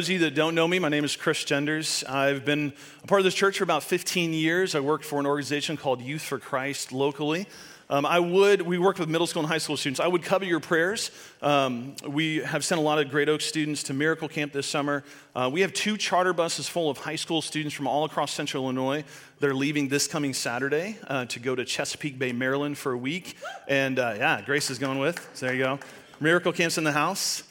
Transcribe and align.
Those 0.00 0.08
of 0.08 0.12
you 0.12 0.18
that 0.20 0.34
don't 0.34 0.54
know 0.54 0.66
me, 0.66 0.78
my 0.78 0.88
name 0.88 1.04
is 1.04 1.14
Chris 1.14 1.44
Genders. 1.44 2.04
I've 2.08 2.42
been 2.42 2.72
a 3.04 3.06
part 3.06 3.20
of 3.20 3.26
this 3.26 3.34
church 3.34 3.58
for 3.58 3.64
about 3.64 3.82
15 3.82 4.32
years. 4.32 4.74
I 4.74 4.80
worked 4.80 5.04
for 5.04 5.20
an 5.20 5.26
organization 5.26 5.76
called 5.76 6.00
Youth 6.00 6.22
for 6.22 6.38
Christ 6.38 6.90
locally. 6.90 7.46
Um, 7.90 8.06
I 8.06 8.18
would, 8.18 8.62
we 8.62 8.78
work 8.78 8.98
with 8.98 9.10
middle 9.10 9.26
school 9.26 9.42
and 9.42 9.52
high 9.52 9.58
school 9.58 9.76
students. 9.76 10.00
I 10.00 10.06
would 10.06 10.22
cover 10.22 10.46
your 10.46 10.58
prayers. 10.58 11.10
Um, 11.42 11.96
we 12.08 12.38
have 12.38 12.64
sent 12.64 12.78
a 12.78 12.82
lot 12.82 12.98
of 12.98 13.10
Great 13.10 13.28
Oak 13.28 13.42
students 13.42 13.82
to 13.82 13.92
Miracle 13.92 14.26
Camp 14.26 14.54
this 14.54 14.66
summer. 14.66 15.04
Uh, 15.36 15.50
we 15.52 15.60
have 15.60 15.74
two 15.74 15.98
charter 15.98 16.32
buses 16.32 16.66
full 16.66 16.88
of 16.88 16.96
high 16.96 17.16
school 17.16 17.42
students 17.42 17.74
from 17.74 17.86
all 17.86 18.06
across 18.06 18.32
central 18.32 18.64
Illinois. 18.64 19.04
They're 19.38 19.52
leaving 19.52 19.88
this 19.88 20.06
coming 20.06 20.32
Saturday 20.32 20.96
uh, 21.08 21.26
to 21.26 21.38
go 21.38 21.54
to 21.54 21.66
Chesapeake 21.66 22.18
Bay, 22.18 22.32
Maryland 22.32 22.78
for 22.78 22.92
a 22.92 22.98
week. 22.98 23.36
And 23.68 23.98
uh, 23.98 24.14
yeah, 24.16 24.40
Grace 24.40 24.70
is 24.70 24.78
going 24.78 24.98
with. 24.98 25.28
So 25.34 25.44
there 25.44 25.54
you 25.54 25.62
go. 25.62 25.78
Miracle 26.20 26.54
Camp's 26.54 26.78
in 26.78 26.84
the 26.84 26.92
house. 26.92 27.42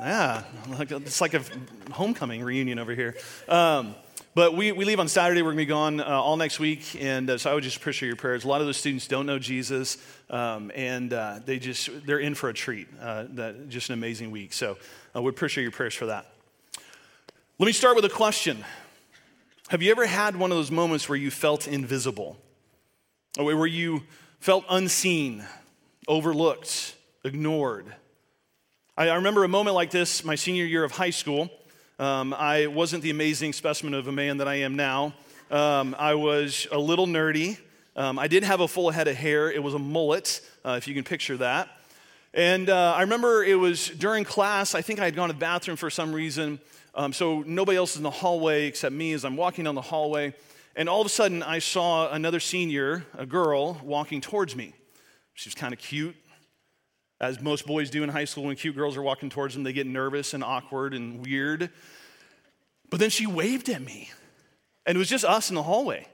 Yeah, 0.00 0.42
it's 0.78 1.20
like 1.20 1.34
a 1.34 1.42
homecoming 1.92 2.42
reunion 2.42 2.78
over 2.78 2.94
here. 2.94 3.16
Um, 3.48 3.94
but 4.34 4.56
we, 4.56 4.72
we 4.72 4.86
leave 4.86 4.98
on 4.98 5.08
Saturday. 5.08 5.42
We're 5.42 5.52
going 5.52 5.58
to 5.58 5.66
be 5.66 5.66
gone 5.66 6.00
uh, 6.00 6.04
all 6.04 6.38
next 6.38 6.58
week. 6.58 6.96
And 6.98 7.28
uh, 7.28 7.36
so 7.36 7.50
I 7.50 7.54
would 7.54 7.62
just 7.62 7.76
appreciate 7.76 8.06
your 8.06 8.16
prayers. 8.16 8.44
A 8.44 8.48
lot 8.48 8.62
of 8.62 8.66
those 8.66 8.78
students 8.78 9.06
don't 9.06 9.26
know 9.26 9.38
Jesus, 9.38 9.98
um, 10.30 10.72
and 10.74 11.12
uh, 11.12 11.40
they 11.44 11.58
just, 11.58 11.90
they're 12.06 12.18
in 12.18 12.34
for 12.34 12.48
a 12.48 12.54
treat. 12.54 12.88
Uh, 12.98 13.26
that, 13.30 13.68
just 13.68 13.90
an 13.90 13.94
amazing 13.94 14.30
week. 14.30 14.54
So 14.54 14.78
I 15.14 15.20
would 15.20 15.34
appreciate 15.34 15.64
your 15.64 15.72
prayers 15.72 15.94
for 15.94 16.06
that. 16.06 16.26
Let 17.58 17.66
me 17.66 17.72
start 17.72 17.94
with 17.94 18.06
a 18.06 18.10
question 18.10 18.64
Have 19.68 19.82
you 19.82 19.90
ever 19.90 20.06
had 20.06 20.34
one 20.36 20.50
of 20.50 20.56
those 20.56 20.70
moments 20.70 21.08
where 21.08 21.18
you 21.18 21.30
felt 21.30 21.68
invisible? 21.68 22.38
Where 23.36 23.66
you 23.66 24.02
felt 24.40 24.64
unseen, 24.68 25.44
overlooked, 26.08 26.96
ignored? 27.22 27.94
I, 28.94 29.08
I 29.08 29.14
remember 29.14 29.42
a 29.44 29.48
moment 29.48 29.74
like 29.74 29.90
this 29.90 30.22
my 30.22 30.34
senior 30.34 30.66
year 30.66 30.84
of 30.84 30.92
high 30.92 31.10
school. 31.10 31.48
Um, 31.98 32.34
I 32.34 32.66
wasn't 32.66 33.02
the 33.02 33.08
amazing 33.08 33.54
specimen 33.54 33.94
of 33.94 34.06
a 34.06 34.12
man 34.12 34.36
that 34.36 34.48
I 34.48 34.56
am 34.56 34.76
now. 34.76 35.14
Um, 35.50 35.96
I 35.98 36.14
was 36.14 36.66
a 36.70 36.78
little 36.78 37.06
nerdy. 37.06 37.56
Um, 37.96 38.18
I 38.18 38.28
didn't 38.28 38.48
have 38.48 38.60
a 38.60 38.68
full 38.68 38.90
head 38.90 39.08
of 39.08 39.16
hair. 39.16 39.50
It 39.50 39.62
was 39.62 39.72
a 39.72 39.78
mullet, 39.78 40.42
uh, 40.62 40.74
if 40.76 40.86
you 40.86 40.92
can 40.94 41.04
picture 41.04 41.38
that. 41.38 41.70
And 42.34 42.68
uh, 42.68 42.92
I 42.94 43.00
remember 43.00 43.42
it 43.42 43.54
was 43.54 43.88
during 43.88 44.24
class. 44.24 44.74
I 44.74 44.82
think 44.82 45.00
I 45.00 45.06
had 45.06 45.16
gone 45.16 45.30
to 45.30 45.32
the 45.32 45.40
bathroom 45.40 45.78
for 45.78 45.88
some 45.88 46.12
reason. 46.12 46.60
Um, 46.94 47.14
so 47.14 47.42
nobody 47.46 47.78
else 47.78 47.92
is 47.92 47.96
in 47.96 48.02
the 48.02 48.10
hallway 48.10 48.66
except 48.66 48.94
me 48.94 49.14
as 49.14 49.24
I'm 49.24 49.38
walking 49.38 49.64
down 49.64 49.74
the 49.74 49.80
hallway. 49.80 50.34
And 50.76 50.86
all 50.86 51.00
of 51.00 51.06
a 51.06 51.10
sudden, 51.10 51.42
I 51.42 51.60
saw 51.60 52.10
another 52.10 52.40
senior, 52.40 53.06
a 53.16 53.24
girl, 53.24 53.80
walking 53.82 54.20
towards 54.20 54.54
me. 54.54 54.74
She 55.32 55.48
was 55.48 55.54
kind 55.54 55.72
of 55.72 55.80
cute, 55.80 56.14
as 57.22 57.40
most 57.40 57.66
boys 57.66 57.88
do 57.88 58.02
in 58.02 58.08
high 58.08 58.24
school 58.24 58.44
when 58.44 58.56
cute 58.56 58.74
girls 58.74 58.96
are 58.96 59.02
walking 59.02 59.30
towards 59.30 59.54
them. 59.54 59.62
They 59.62 59.72
get 59.72 59.86
nervous 59.86 60.34
and 60.34 60.42
awkward 60.42 60.92
and 60.92 61.24
weird. 61.24 61.70
But 62.90 62.98
then 62.98 63.08
she 63.08 63.26
waved 63.26 63.70
at 63.70 63.80
me, 63.80 64.10
and 64.84 64.96
it 64.96 64.98
was 64.98 65.08
just 65.08 65.24
us 65.24 65.48
in 65.48 65.54
the 65.54 65.62
hallway. 65.62 66.06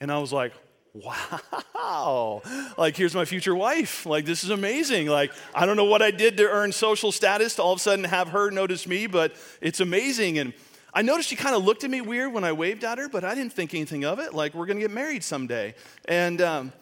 And 0.00 0.12
I 0.12 0.18
was 0.18 0.32
like, 0.32 0.52
wow, 0.92 2.42
like 2.76 2.96
here's 2.96 3.14
my 3.14 3.24
future 3.24 3.54
wife. 3.54 4.04
Like 4.04 4.24
this 4.24 4.42
is 4.42 4.50
amazing. 4.50 5.06
Like 5.06 5.32
I 5.54 5.64
don't 5.64 5.76
know 5.76 5.84
what 5.84 6.02
I 6.02 6.10
did 6.10 6.36
to 6.38 6.48
earn 6.48 6.72
social 6.72 7.12
status 7.12 7.54
to 7.56 7.62
all 7.62 7.72
of 7.72 7.78
a 7.78 7.82
sudden 7.82 8.04
have 8.04 8.28
her 8.28 8.50
notice 8.50 8.86
me, 8.86 9.06
but 9.06 9.34
it's 9.60 9.80
amazing. 9.80 10.38
And 10.38 10.52
I 10.92 11.02
noticed 11.02 11.28
she 11.28 11.36
kind 11.36 11.54
of 11.54 11.64
looked 11.64 11.84
at 11.84 11.90
me 11.90 12.00
weird 12.00 12.32
when 12.32 12.44
I 12.44 12.52
waved 12.52 12.82
at 12.82 12.98
her, 12.98 13.08
but 13.08 13.24
I 13.24 13.34
didn't 13.34 13.52
think 13.52 13.74
anything 13.74 14.04
of 14.04 14.18
it. 14.18 14.34
Like 14.34 14.54
we're 14.54 14.66
gonna 14.66 14.80
get 14.80 14.90
married 14.90 15.22
someday. 15.22 15.74
And 16.06 16.40
um, 16.40 16.72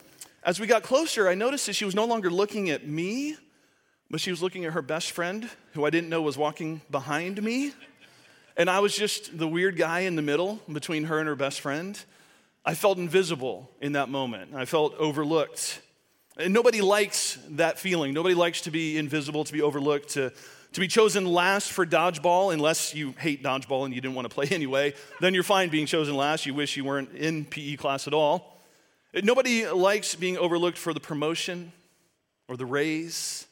as 0.42 0.58
we 0.58 0.66
got 0.66 0.82
closer, 0.82 1.28
I 1.28 1.34
noticed 1.34 1.66
that 1.66 1.74
she 1.74 1.84
was 1.84 1.94
no 1.94 2.06
longer 2.06 2.30
looking 2.30 2.70
at 2.70 2.86
me, 2.86 3.36
but 4.10 4.20
she 4.20 4.30
was 4.30 4.42
looking 4.42 4.64
at 4.64 4.72
her 4.72 4.82
best 4.82 5.10
friend, 5.10 5.48
who 5.72 5.84
I 5.84 5.90
didn't 5.90 6.08
know 6.08 6.22
was 6.22 6.38
walking 6.38 6.80
behind 6.90 7.42
me. 7.42 7.72
And 8.56 8.70
I 8.70 8.80
was 8.80 8.96
just 8.96 9.36
the 9.36 9.48
weird 9.48 9.76
guy 9.76 10.00
in 10.00 10.16
the 10.16 10.22
middle 10.22 10.60
between 10.72 11.04
her 11.04 11.18
and 11.18 11.28
her 11.28 11.36
best 11.36 11.60
friend. 11.60 11.98
I 12.64 12.74
felt 12.74 12.98
invisible 12.98 13.70
in 13.80 13.92
that 13.92 14.08
moment. 14.08 14.54
I 14.54 14.64
felt 14.64 14.94
overlooked. 14.94 15.80
And 16.38 16.52
nobody 16.52 16.80
likes 16.80 17.38
that 17.50 17.78
feeling. 17.78 18.14
Nobody 18.14 18.34
likes 18.34 18.62
to 18.62 18.70
be 18.70 18.96
invisible, 18.96 19.44
to 19.44 19.52
be 19.52 19.62
overlooked, 19.62 20.10
to, 20.10 20.32
to 20.72 20.80
be 20.80 20.88
chosen 20.88 21.26
last 21.26 21.72
for 21.72 21.86
dodgeball, 21.86 22.52
unless 22.52 22.94
you 22.94 23.12
hate 23.18 23.42
dodgeball 23.42 23.84
and 23.84 23.94
you 23.94 24.00
didn't 24.00 24.14
want 24.14 24.28
to 24.28 24.34
play 24.34 24.46
anyway. 24.50 24.94
Then 25.20 25.34
you're 25.34 25.42
fine 25.42 25.68
being 25.68 25.86
chosen 25.86 26.16
last. 26.16 26.46
You 26.46 26.54
wish 26.54 26.76
you 26.76 26.84
weren't 26.84 27.12
in 27.12 27.44
PE 27.44 27.76
class 27.76 28.06
at 28.06 28.14
all. 28.14 28.58
Nobody 29.14 29.66
likes 29.66 30.14
being 30.14 30.36
overlooked 30.36 30.76
for 30.76 30.92
the 30.92 31.00
promotion 31.00 31.72
or 32.48 32.56
the 32.56 32.66
raise, 32.66 33.46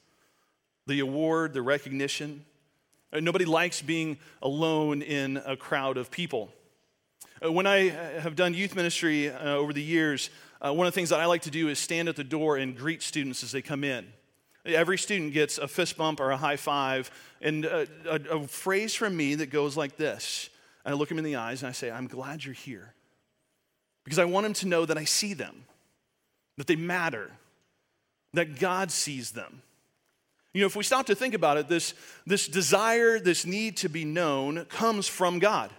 the 0.87 1.01
award, 1.01 1.55
the 1.55 1.63
recognition. 1.63 2.45
Uh, 3.13 3.21
nobody 3.21 3.45
likes 3.45 3.83
being 3.83 4.19
alone 4.43 5.03
in 5.03 5.37
a 5.47 5.57
crowd 5.57 5.97
of 5.97 6.11
people. 6.11 6.51
Uh, 7.45 7.53
when 7.53 7.67
I 7.67 7.91
uh, 7.91 8.21
have 8.21 8.37
done 8.37 8.55
youth 8.55 8.75
ministry 8.75 9.31
uh, 9.31 9.55
over 9.55 9.73
the 9.73 9.83
years, 9.83 10.31
uh, 10.61 10.73
one 10.73 10.87
of 10.87 10.93
the 10.93 10.95
things 10.95 11.11
that 11.11 11.21
I 11.21 11.27
like 11.27 11.43
to 11.43 11.51
do 11.51 11.69
is 11.69 11.79
stand 11.79 12.09
at 12.09 12.17
the 12.17 12.25
door 12.25 12.57
and 12.57 12.77
greet 12.77 13.03
students 13.03 13.43
as 13.43 13.53
they 13.53 13.63
come 13.63 13.85
in. 13.85 14.07
Every 14.65 14.97
student 14.97 15.35
gets 15.35 15.59
a 15.59 15.69
fist 15.69 15.97
bump 15.97 16.21
or 16.21 16.31
a 16.31 16.39
high 16.39 16.57
five, 16.57 17.11
and 17.43 17.67
a, 17.67 17.87
a, 18.09 18.39
a 18.39 18.49
phrase 18.49 18.95
from 18.95 19.15
me 19.15 19.35
that 19.35 19.51
goes 19.51 19.77
like 19.77 19.97
this. 19.97 20.49
I 20.87 20.93
look 20.93 21.09
them 21.09 21.19
in 21.19 21.25
the 21.25 21.37
eyes 21.37 21.63
and 21.63 21.69
I 21.69 21.73
say, 21.73 21.91
I'm 21.91 22.07
glad 22.07 22.45
you're 22.45 22.55
here. 22.55 22.95
Because 24.05 24.19
I 24.19 24.25
want 24.25 24.45
them 24.45 24.53
to 24.55 24.69
know 24.69 24.85
that 24.87 24.99
I 24.99 25.05
see 25.05 25.35
them, 25.35 25.65
that 26.57 26.67
they 26.67 26.77
matter, 26.77 27.31
that 28.33 28.59
God 28.59 28.91
sees 28.91 29.33
them. 29.33 29.63
You 30.55 30.61
know, 30.61 30.67
if 30.67 30.77
we 30.77 30.85
stop 30.85 31.07
to 31.07 31.17
think 31.17 31.35
about 31.35 31.57
it, 31.57 31.69
this, 31.69 31.95
this 32.27 32.47
desire, 32.47 33.19
this 33.19 33.45
need 33.45 33.77
to 33.79 33.89
be 33.89 34.05
known 34.05 34.65
comes 34.67 35.09
from 35.09 35.41
God. 35.41 35.71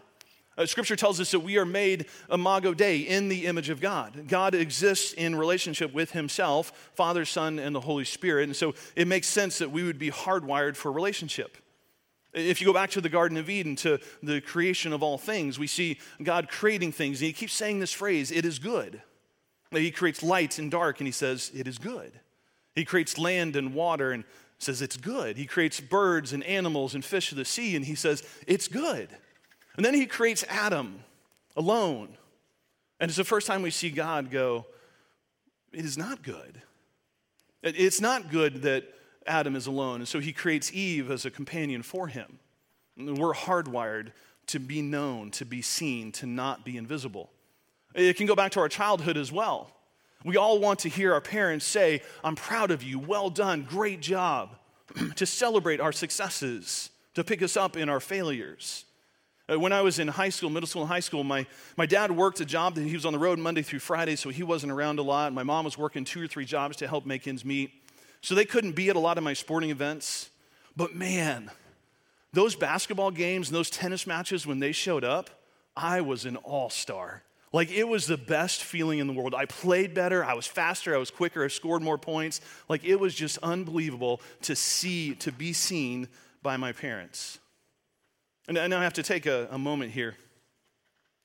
Uh, 0.58 0.66
scripture 0.66 0.98
tells 0.98 1.20
us 1.22 1.32
that 1.32 1.40
we 1.40 1.58
are 1.58 1.66
made 1.66 2.06
imago 2.32 2.74
Dei 2.74 3.00
in 3.00 3.30
the 3.30 3.46
image 3.46 3.70
of 3.70 3.80
God. 3.80 4.28
God 4.28 4.54
exists 4.54 5.14
in 5.14 5.36
relationship 5.36 5.94
with 5.94 6.12
Himself, 6.12 6.92
Father, 6.94 7.24
Son, 7.24 7.58
and 7.58 7.74
the 7.74 7.80
Holy 7.82 8.04
Spirit. 8.04 8.44
And 8.44 8.56
so 8.56 8.74
it 8.98 9.08
makes 9.08 9.28
sense 9.28 9.58
that 9.60 9.72
we 9.72 9.84
would 9.84 9.98
be 9.98 10.12
hardwired 10.12 10.76
for 10.76 10.92
relationship. 10.92 11.58
If 12.34 12.60
you 12.60 12.68
go 12.68 12.74
back 12.74 12.92
to 12.92 13.02
the 13.02 13.10
Garden 13.10 13.38
of 13.38 13.50
Eden, 13.50 13.78
to 13.78 13.98
the 14.22 14.42
creation 14.42 14.92
of 14.92 15.02
all 15.02 15.18
things, 15.18 15.58
we 15.58 15.68
see 15.68 16.00
God 16.22 16.50
creating 16.50 16.92
things. 16.92 17.22
And 17.22 17.28
He 17.28 17.34
keeps 17.34 17.54
saying 17.54 17.80
this 17.80 17.94
phrase, 17.94 18.30
it 18.30 18.44
is 18.44 18.60
good. 18.60 19.02
He 19.72 19.92
creates 19.92 20.22
light 20.22 20.60
and 20.60 20.70
dark, 20.70 21.00
and 21.00 21.08
He 21.08 21.14
says, 21.14 21.50
it 21.54 21.66
is 21.66 21.78
good. 21.78 22.12
He 22.76 22.84
creates 22.84 23.18
land 23.18 23.56
and 23.56 23.74
water, 23.74 24.12
and 24.12 24.26
says 24.60 24.82
it's 24.82 24.98
good. 24.98 25.38
He 25.38 25.46
creates 25.46 25.80
birds 25.80 26.34
and 26.34 26.44
animals 26.44 26.96
and 26.96 27.04
fish 27.04 27.32
of 27.32 27.38
the 27.38 27.46
sea, 27.46 27.76
and 27.76 27.86
he 27.86 27.96
says 27.96 28.24
it's 28.48 28.68
good. 28.68 29.10
And 29.76 29.86
then 29.86 29.94
he 29.94 30.06
creates 30.06 30.44
Adam 30.48 31.00
alone. 31.56 32.18
And 33.00 33.10
it's 33.10 33.18
the 33.18 33.24
first 33.24 33.48
time 33.48 33.62
we 33.62 33.72
see 33.72 33.90
God 33.90 34.32
go, 34.32 34.66
it 35.74 35.84
is 35.84 35.98
not 35.98 36.24
good. 36.24 36.62
It's 37.62 38.00
not 38.00 38.32
good 38.32 38.62
that 38.62 38.86
Adam 39.28 39.56
is 39.56 39.68
alone. 39.68 40.02
And 40.02 40.08
so 40.08 40.20
he 40.20 40.32
creates 40.32 40.72
Eve 40.72 41.12
as 41.12 41.26
a 41.26 41.32
companion 41.32 41.82
for 41.84 42.08
him. 42.08 42.40
We're 42.98 43.34
hardwired 43.34 44.12
to 44.48 44.60
be 44.60 44.82
known, 44.82 45.32
to 45.32 45.46
be 45.46 45.62
seen, 45.62 46.12
to 46.14 46.26
not 46.26 46.64
be 46.64 46.78
invisible. 46.78 47.32
It 47.94 48.16
can 48.18 48.28
go 48.28 48.36
back 48.36 48.52
to 48.54 48.60
our 48.60 48.70
childhood 48.70 49.18
as 49.18 49.32
well. 49.32 49.72
We 50.26 50.38
all 50.38 50.58
want 50.58 50.80
to 50.80 50.90
hear 50.90 51.14
our 51.14 51.22
parents 51.22 51.66
say, 51.66 52.02
I'm 52.24 52.36
proud 52.36 52.72
of 52.72 52.82
you, 52.82 52.98
well 52.98 53.30
done, 53.30 53.62
great 53.62 54.02
job, 54.02 54.50
to 55.18 55.26
celebrate 55.26 55.80
our 55.80 55.92
successes, 55.92 56.90
to 57.14 57.24
pick 57.24 57.44
us 57.44 57.56
up 57.56 57.78
in 57.78 57.90
our 57.90 58.00
failures. 58.00 58.86
Uh, 59.48 59.60
when 59.60 59.72
I 59.72 59.82
was 59.82 60.00
in 60.00 60.08
high 60.08 60.30
school, 60.30 60.50
middle 60.50 60.66
school 60.66 60.82
and 60.82 60.90
high 60.90 61.00
school, 61.00 61.24
my, 61.24 61.46
my 61.78 61.86
dad 61.86 62.10
worked 62.10 62.40
a 62.40 62.46
job 62.46 62.74
that 62.74 62.82
he 62.82 62.96
was 62.96 63.06
on 63.06 63.14
the 63.14 63.20
road 63.20 63.38
Monday 63.38 63.62
through 63.62 63.78
Friday, 63.78 64.16
so 64.16 64.30
he 64.30 64.42
wasn't 64.42 64.72
around 64.72 64.98
a 64.98 65.04
lot. 65.04 65.32
My 65.32 65.44
mom 65.44 65.64
was 65.64 65.78
working 65.78 66.04
two 66.04 66.24
or 66.24 66.28
three 66.28 66.46
jobs 66.46 66.78
to 66.78 66.88
help 66.88 67.06
make 67.06 67.28
ends 67.28 67.46
meet. 67.46 67.72
So 68.22 68.34
they 68.34 68.46
couldn't 68.46 68.72
be 68.72 68.90
at 68.90 68.96
a 68.96 69.00
lot 69.00 69.20
of 69.20 69.24
my 69.24 69.34
sporting 69.34 69.70
events. 69.70 70.32
But 70.76 70.96
man, 70.96 71.52
those 72.34 72.56
basketball 72.56 73.12
games 73.12 73.50
and 73.50 73.56
those 73.56 73.70
tennis 73.70 74.08
matches, 74.08 74.48
when 74.48 74.58
they 74.58 74.72
showed 74.72 75.04
up, 75.04 75.30
I 75.78 76.02
was 76.02 76.26
an 76.26 76.38
all 76.38 76.72
star. 76.72 77.22
Like 77.56 77.72
it 77.72 77.88
was 77.88 78.06
the 78.06 78.18
best 78.18 78.66
feeling 78.66 79.00
in 79.00 79.08
the 79.08 79.14
world. 79.14 79.34
I 79.34 79.46
played 79.46 79.94
better, 79.94 80.26
I 80.26 80.34
was 80.34 80.46
faster, 80.46 80.94
I 80.94 80.98
was 80.98 81.10
quicker, 81.10 81.42
I 81.42 81.48
scored 81.48 81.82
more 81.82 81.98
points. 81.98 82.42
Like 82.68 82.84
it 82.84 83.00
was 83.00 83.16
just 83.16 83.38
unbelievable 83.42 84.20
to 84.42 84.58
see, 84.58 85.16
to 85.16 85.32
be 85.32 85.54
seen 85.54 86.10
by 86.44 86.58
my 86.58 86.74
parents. 86.74 87.40
And, 88.50 88.58
and 88.58 88.74
I 88.74 88.84
have 88.84 88.96
to 88.96 89.04
take 89.04 89.26
a, 89.26 89.48
a 89.52 89.58
moment 89.58 89.94
here 89.94 90.18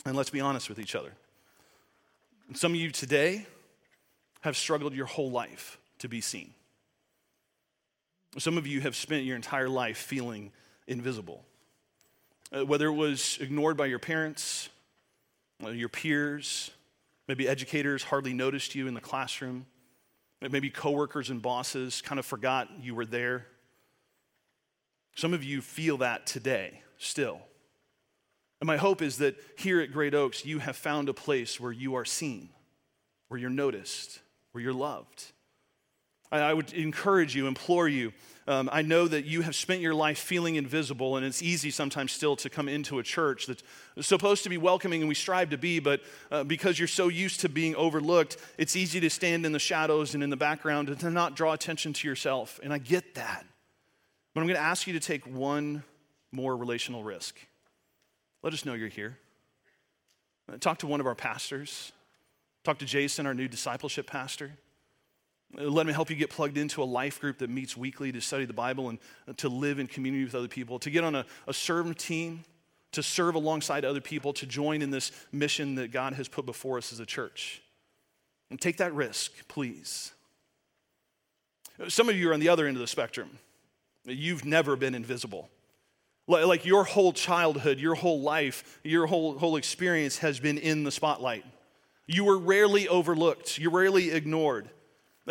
and 0.05 0.17
let's 0.17 0.31
be 0.31 0.41
honest 0.41 0.69
with 0.69 0.79
each 0.79 0.95
other. 0.95 1.11
some 2.55 2.75
of 2.75 2.79
you 2.79 2.93
today 2.93 3.45
have 4.43 4.57
struggled 4.57 4.95
your 4.95 5.07
whole 5.07 5.33
life 5.33 5.81
to 5.99 6.09
be 6.09 6.21
seen. 6.21 6.55
Some 8.39 8.57
of 8.57 8.69
you 8.69 8.83
have 8.83 8.95
spent 8.95 9.25
your 9.25 9.35
entire 9.35 9.69
life 9.69 9.99
feeling 9.99 10.53
invisible. 10.87 11.45
Uh, 12.53 12.65
whether 12.65 12.87
it 12.87 12.95
was 12.95 13.37
ignored 13.41 13.77
by 13.77 13.87
your 13.87 13.99
parents, 13.99 14.69
Uh, 15.63 15.71
your 15.71 15.89
peers, 15.89 16.71
maybe 17.29 17.49
educators 17.49 18.03
hardly 18.03 18.33
noticed 18.33 18.75
you 18.75 18.87
in 18.87 18.95
the 18.95 19.01
classroom. 19.01 19.67
Maybe 20.41 20.71
coworkers 20.71 21.29
and 21.29 21.43
bosses 21.43 22.01
kind 22.01 22.19
of 22.19 22.25
forgot 22.25 22.69
you 22.81 22.95
were 22.95 23.05
there. 23.05 23.47
Some 25.15 25.35
of 25.35 25.45
you 25.45 25.61
feel 25.61 25.99
that 25.99 26.27
today 26.27 26.83
still. 26.97 27.41
And 28.61 28.67
my 28.67 28.79
hope 28.79 29.03
is 29.03 29.19
that 29.19 29.37
here 29.59 29.81
at 29.81 29.93
Great 29.93 30.15
Oaks, 30.15 30.47
you 30.47 30.59
have 30.61 30.77
found 30.77 31.09
a 31.09 31.15
place 31.15 31.61
where 31.61 31.73
you 31.73 31.95
are 31.95 32.05
seen, 32.05 32.51
where 33.29 33.39
you're 33.39 33.51
noticed, 33.51 34.21
where 34.53 34.63
you're 34.63 34.73
loved. 34.73 35.33
I 36.33 36.55
would 36.55 36.73
encourage 36.73 37.35
you, 37.35 37.49
implore 37.49 37.89
you. 37.89 38.13
Um, 38.51 38.69
I 38.73 38.83
know 38.83 39.07
that 39.07 39.27
you 39.27 39.43
have 39.43 39.55
spent 39.55 39.81
your 39.81 39.95
life 39.95 40.19
feeling 40.19 40.57
invisible, 40.57 41.17
and 41.17 41.25
it's 41.25 41.41
easy 41.41 41.71
sometimes 41.71 42.11
still 42.11 42.35
to 42.35 42.51
come 42.51 42.69
into 42.69 42.99
a 42.99 43.03
church 43.05 43.47
that's 43.47 43.63
supposed 44.01 44.43
to 44.43 44.49
be 44.49 44.59
welcoming, 44.59 45.03
and 45.03 45.09
we 45.09 45.15
strive 45.15 45.51
to 45.51 45.57
be, 45.57 45.79
but 45.79 46.01
uh, 46.33 46.43
because 46.43 46.77
you're 46.77 46.89
so 46.89 47.07
used 47.07 47.39
to 47.43 47.49
being 47.49 47.77
overlooked, 47.77 48.39
it's 48.59 48.75
easy 48.75 48.99
to 48.99 49.09
stand 49.09 49.47
in 49.47 49.53
the 49.53 49.61
shadows 49.61 50.15
and 50.15 50.25
in 50.25 50.31
the 50.31 50.37
background 50.37 50.89
and 50.89 50.99
to 50.99 51.11
not 51.13 51.37
draw 51.37 51.53
attention 51.53 51.93
to 51.93 52.09
yourself. 52.09 52.59
And 52.65 52.73
I 52.73 52.79
get 52.79 53.15
that. 53.15 53.47
But 54.35 54.41
I'm 54.41 54.49
going 54.49 54.57
to 54.59 54.63
ask 54.63 54.85
you 54.89 54.95
to 54.95 55.01
take 55.01 55.25
one 55.29 55.85
more 56.33 56.57
relational 56.57 57.05
risk. 57.05 57.39
Let 58.43 58.53
us 58.53 58.65
know 58.65 58.75
you're 58.75 58.89
here. 58.89 59.17
Talk 60.59 60.79
to 60.79 60.89
one 60.89 60.99
of 60.99 61.07
our 61.07 61.15
pastors. 61.15 61.93
Talk 62.65 62.81
to 62.81 62.85
Jason, 62.85 63.27
our 63.27 63.35
new 63.35 63.47
discipleship 63.47 64.09
pastor. 64.09 64.55
Uh, 65.59 65.65
let 65.65 65.87
me 65.87 65.93
help 65.93 66.11
you 66.11 66.17
get 66.17 66.31
plugged 66.31 66.57
into 66.57 66.83
a 66.83 66.85
life 66.85 67.21
group 67.21 67.39
that 67.39 67.51
meets 67.51 67.77
weekly 67.77 68.13
to 68.13 68.21
study 68.21 68.45
the 68.45 68.53
Bible 68.53 68.89
and 68.89 68.99
uh, 69.29 69.33
to 69.39 69.49
live 69.49 69.79
in 69.79 69.87
community 69.87 70.25
with 70.25 70.35
other 70.35 70.49
people, 70.49 70.79
to 70.79 70.91
get 70.91 71.05
on 71.05 71.15
a, 71.15 71.27
a 71.47 71.55
serve 71.55 71.97
team, 71.97 72.45
to 72.93 73.03
serve 73.03 73.35
alongside 73.35 73.85
other 73.85 74.01
people, 74.01 74.33
to 74.33 74.47
join 74.47 74.83
in 74.83 74.91
this 74.91 75.13
mission 75.33 75.77
that 75.77 75.93
God 75.93 76.15
has 76.15 76.29
put 76.29 76.47
before 76.47 76.79
us 76.79 76.93
as 76.93 77.01
a 77.01 77.07
church. 77.07 77.63
And 78.51 78.61
take 78.61 78.79
that 78.79 78.95
risk, 78.95 79.47
please. 79.49 80.13
Uh, 81.81 81.89
some 81.89 82.09
of 82.09 82.17
you 82.17 82.31
are 82.31 82.35
on 82.35 82.41
the 82.41 82.49
other 82.49 82.67
end 82.67 82.77
of 82.77 82.81
the 82.81 82.87
spectrum. 82.87 83.39
You've 84.05 84.45
never 84.45 84.77
been 84.77 84.95
invisible. 84.95 85.49
Like 86.27 86.65
your 86.65 86.85
whole 86.85 87.13
childhood, 87.13 87.81
your 87.81 87.97
whole 87.97 88.21
life, 88.21 88.79
your 88.85 89.07
whole, 89.07 89.37
whole 89.37 89.57
experience 89.57 90.19
has 90.19 90.39
been 90.39 90.59
in 90.59 90.85
the 90.85 90.93
spotlight. 90.93 91.45
You 92.07 92.25
were 92.25 92.39
rarely 92.39 92.89
overlooked, 92.89 93.59
you're 93.59 93.73
rarely 93.73 94.11
ignored. 94.11 94.71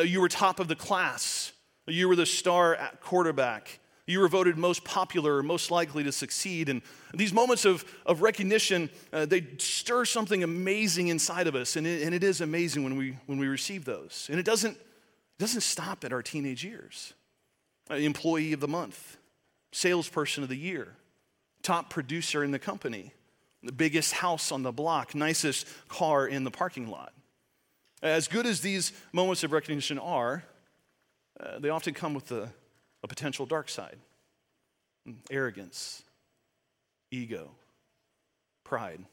You 0.03 0.21
were 0.21 0.29
top 0.29 0.59
of 0.59 0.67
the 0.67 0.75
class. 0.75 1.51
You 1.87 2.07
were 2.07 2.15
the 2.15 2.25
star 2.25 2.77
quarterback. 3.01 3.79
You 4.05 4.21
were 4.21 4.27
voted 4.27 4.57
most 4.57 4.83
popular, 4.83 5.43
most 5.43 5.69
likely 5.69 6.03
to 6.03 6.11
succeed. 6.11 6.67
And 6.67 6.81
these 7.13 7.31
moments 7.31 7.63
of, 7.65 7.85
of 8.07 8.23
recognition, 8.23 8.89
uh, 9.13 9.25
they 9.27 9.45
stir 9.59 10.03
something 10.03 10.43
amazing 10.43 11.09
inside 11.09 11.45
of 11.45 11.53
us. 11.53 11.75
And 11.75 11.85
it, 11.85 12.01
and 12.01 12.15
it 12.15 12.23
is 12.23 12.41
amazing 12.41 12.83
when 12.83 12.97
we, 12.97 13.17
when 13.27 13.37
we 13.37 13.47
receive 13.47 13.85
those. 13.85 14.27
And 14.31 14.39
it 14.39 14.47
doesn't, 14.47 14.75
it 14.75 15.37
doesn't 15.37 15.61
stop 15.61 16.03
at 16.03 16.11
our 16.11 16.23
teenage 16.23 16.63
years. 16.63 17.13
Uh, 17.91 17.95
employee 17.95 18.53
of 18.53 18.59
the 18.59 18.67
month, 18.67 19.17
salesperson 19.71 20.41
of 20.41 20.49
the 20.49 20.57
year, 20.57 20.95
top 21.61 21.89
producer 21.89 22.43
in 22.43 22.49
the 22.49 22.59
company, 22.59 23.13
the 23.61 23.71
biggest 23.71 24.13
house 24.13 24.51
on 24.51 24.63
the 24.63 24.71
block, 24.71 25.13
nicest 25.13 25.67
car 25.87 26.27
in 26.27 26.43
the 26.43 26.51
parking 26.51 26.87
lot. 26.87 27.13
As 28.01 28.27
good 28.27 28.45
as 28.45 28.61
these 28.61 28.93
moments 29.11 29.43
of 29.43 29.51
recognition 29.51 29.99
are, 29.99 30.43
uh, 31.39 31.59
they 31.59 31.69
often 31.69 31.93
come 31.93 32.13
with 32.13 32.31
a, 32.31 32.49
a 33.03 33.07
potential 33.07 33.45
dark 33.45 33.69
side 33.69 33.97
arrogance, 35.31 36.03
ego, 37.09 37.49
pride. 38.63 39.03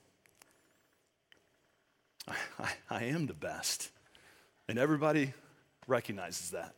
I, 2.29 2.71
I, 2.91 3.05
am 3.05 3.27
the 3.27 3.35
best, 3.35 3.91
and 4.69 4.79
everybody 4.79 5.33
recognizes 5.87 6.51
that. 6.51 6.75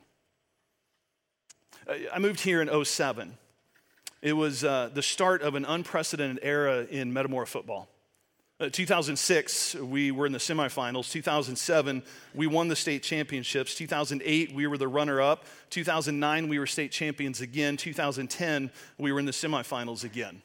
I 2.13 2.19
moved 2.19 2.41
here 2.41 2.63
in 2.63 2.85
07. 2.85 3.37
It 4.21 4.35
was 4.35 4.63
uh, 4.63 4.91
the 4.93 5.03
start 5.03 5.43
of 5.43 5.55
an 5.55 5.65
unprecedented 5.65 6.41
era 6.43 6.85
in 6.85 7.13
Metamora 7.13 7.47
football. 7.47 7.89
Uh, 8.61 8.69
2006, 8.69 9.77
we 9.77 10.11
were 10.11 10.27
in 10.27 10.33
the 10.33 10.39
semifinals. 10.39 11.09
2007, 11.13 12.03
we 12.35 12.49
won 12.49 12.67
the 12.67 12.75
state 12.75 13.05
championships. 13.05 13.77
2008, 13.77 14.53
we 14.53 14.67
were 14.67 14.77
the 14.77 14.89
runner 14.89 15.21
up. 15.21 15.45
2009, 15.71 16.49
we 16.49 16.59
were 16.59 16.67
state 16.67 16.91
champions 16.91 17.41
again. 17.41 17.77
2010, 17.77 18.73
we 18.99 19.13
were 19.13 19.21
in 19.21 19.27
the 19.27 19.33
semifinals 19.33 20.03
again. 20.03 20.43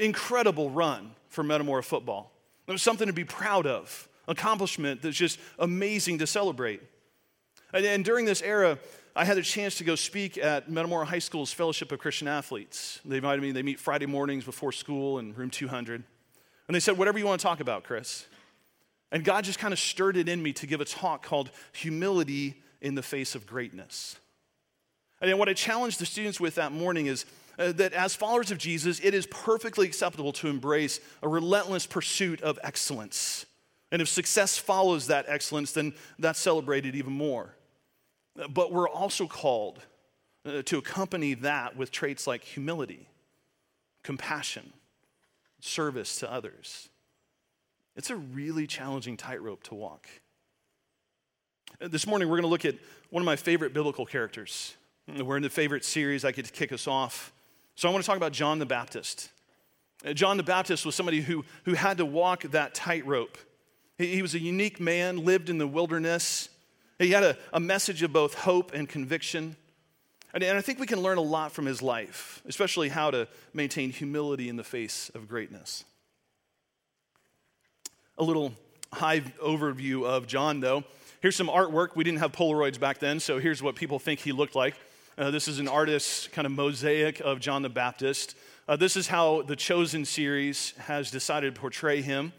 Incredible 0.00 0.68
run 0.70 1.12
for 1.28 1.44
Metamora 1.44 1.84
football. 1.84 2.32
It 2.66 2.72
was 2.72 2.82
something 2.82 3.06
to 3.06 3.12
be 3.12 3.24
proud 3.24 3.68
of, 3.68 4.08
accomplishment 4.26 5.02
that's 5.02 5.16
just 5.16 5.38
amazing 5.60 6.18
to 6.18 6.26
celebrate. 6.26 6.82
And, 7.72 7.86
and 7.86 8.04
during 8.04 8.24
this 8.24 8.42
era, 8.42 8.80
I 9.14 9.24
had 9.24 9.38
a 9.38 9.42
chance 9.42 9.76
to 9.76 9.84
go 9.84 9.94
speak 9.94 10.38
at 10.38 10.68
Metamora 10.68 11.06
High 11.06 11.20
School's 11.20 11.52
Fellowship 11.52 11.92
of 11.92 12.00
Christian 12.00 12.26
Athletes. 12.26 12.98
They 13.04 13.18
invited 13.18 13.42
me, 13.42 13.52
they 13.52 13.62
meet 13.62 13.78
Friday 13.78 14.06
mornings 14.06 14.44
before 14.44 14.72
school 14.72 15.20
in 15.20 15.34
room 15.34 15.50
200. 15.50 16.02
And 16.68 16.74
they 16.74 16.80
said, 16.80 16.96
Whatever 16.96 17.18
you 17.18 17.26
want 17.26 17.40
to 17.40 17.46
talk 17.46 17.60
about, 17.60 17.84
Chris. 17.84 18.26
And 19.10 19.24
God 19.24 19.44
just 19.44 19.58
kind 19.58 19.72
of 19.72 19.78
stirred 19.78 20.16
it 20.18 20.28
in 20.28 20.42
me 20.42 20.52
to 20.54 20.66
give 20.66 20.80
a 20.80 20.84
talk 20.84 21.24
called 21.24 21.50
Humility 21.72 22.62
in 22.82 22.94
the 22.94 23.02
Face 23.02 23.34
of 23.34 23.46
Greatness. 23.46 24.16
And 25.20 25.38
what 25.38 25.48
I 25.48 25.54
challenged 25.54 25.98
the 25.98 26.06
students 26.06 26.38
with 26.38 26.56
that 26.56 26.72
morning 26.72 27.06
is 27.06 27.24
uh, 27.58 27.72
that 27.72 27.92
as 27.92 28.14
followers 28.14 28.50
of 28.50 28.58
Jesus, 28.58 29.00
it 29.02 29.14
is 29.14 29.26
perfectly 29.26 29.86
acceptable 29.86 30.32
to 30.34 30.48
embrace 30.48 31.00
a 31.22 31.28
relentless 31.28 31.86
pursuit 31.86 32.40
of 32.42 32.58
excellence. 32.62 33.46
And 33.90 34.00
if 34.02 34.08
success 34.08 34.58
follows 34.58 35.06
that 35.08 35.24
excellence, 35.26 35.72
then 35.72 35.94
that's 36.18 36.38
celebrated 36.38 36.94
even 36.94 37.12
more. 37.12 37.54
But 38.50 38.72
we're 38.72 38.88
also 38.88 39.26
called 39.26 39.80
uh, 40.46 40.62
to 40.62 40.78
accompany 40.78 41.34
that 41.34 41.76
with 41.76 41.90
traits 41.90 42.26
like 42.26 42.44
humility, 42.44 43.08
compassion, 44.04 44.72
service 45.60 46.18
to 46.20 46.32
others. 46.32 46.88
It's 47.96 48.10
a 48.10 48.16
really 48.16 48.66
challenging 48.66 49.16
tightrope 49.16 49.64
to 49.64 49.74
walk. 49.74 50.08
This 51.80 52.06
morning, 52.06 52.28
we're 52.28 52.36
going 52.36 52.42
to 52.42 52.48
look 52.48 52.64
at 52.64 52.76
one 53.10 53.22
of 53.22 53.26
my 53.26 53.36
favorite 53.36 53.74
biblical 53.74 54.06
characters. 54.06 54.74
We're 55.06 55.36
in 55.36 55.42
the 55.42 55.50
favorite 55.50 55.84
series. 55.84 56.24
I 56.24 56.32
get 56.32 56.44
to 56.46 56.52
kick 56.52 56.72
us 56.72 56.86
off. 56.86 57.32
So, 57.74 57.88
I 57.88 57.92
want 57.92 58.04
to 58.04 58.06
talk 58.06 58.16
about 58.16 58.32
John 58.32 58.58
the 58.58 58.66
Baptist. 58.66 59.30
Uh, 60.04 60.12
John 60.12 60.36
the 60.36 60.42
Baptist 60.42 60.86
was 60.86 60.94
somebody 60.94 61.20
who, 61.20 61.44
who 61.64 61.74
had 61.74 61.98
to 61.98 62.06
walk 62.06 62.42
that 62.42 62.74
tightrope. 62.74 63.36
He, 63.96 64.14
he 64.16 64.22
was 64.22 64.34
a 64.34 64.38
unique 64.38 64.80
man, 64.80 65.24
lived 65.24 65.50
in 65.50 65.58
the 65.58 65.66
wilderness. 65.66 66.48
He 66.98 67.10
had 67.10 67.22
a, 67.22 67.36
a 67.52 67.60
message 67.60 68.02
of 68.02 68.12
both 68.12 68.34
hope 68.34 68.72
and 68.72 68.88
conviction. 68.88 69.56
And, 70.34 70.42
and 70.42 70.58
I 70.58 70.60
think 70.60 70.78
we 70.78 70.86
can 70.86 71.00
learn 71.00 71.18
a 71.18 71.22
lot 71.22 71.52
from 71.52 71.66
his 71.66 71.80
life, 71.80 72.42
especially 72.46 72.88
how 72.90 73.10
to 73.10 73.28
maintain 73.54 73.90
humility 73.90 74.48
in 74.48 74.56
the 74.56 74.64
face 74.64 75.10
of 75.14 75.28
greatness. 75.28 75.84
A 78.18 78.24
little 78.24 78.52
high 78.92 79.20
overview 79.42 80.04
of 80.04 80.26
John, 80.26 80.60
though. 80.60 80.84
Here's 81.20 81.36
some 81.36 81.48
artwork. 81.48 81.96
We 81.96 82.04
didn't 82.04 82.18
have 82.18 82.32
Polaroids 82.32 82.78
back 82.78 82.98
then, 82.98 83.20
so 83.20 83.38
here's 83.38 83.62
what 83.62 83.74
people 83.74 83.98
think 83.98 84.20
he 84.20 84.32
looked 84.32 84.54
like. 84.54 84.74
Uh, 85.16 85.30
this 85.30 85.48
is 85.48 85.58
an 85.58 85.66
artist's 85.66 86.28
kind 86.28 86.46
of 86.46 86.52
mosaic 86.52 87.20
of 87.20 87.40
John 87.40 87.62
the 87.62 87.68
Baptist. 87.68 88.36
Uh, 88.68 88.76
this 88.76 88.96
is 88.96 89.08
how 89.08 89.42
the 89.42 89.56
Chosen 89.56 90.04
series 90.04 90.74
has 90.78 91.10
decided 91.10 91.54
to 91.54 91.60
portray 91.60 92.02
him. 92.02 92.32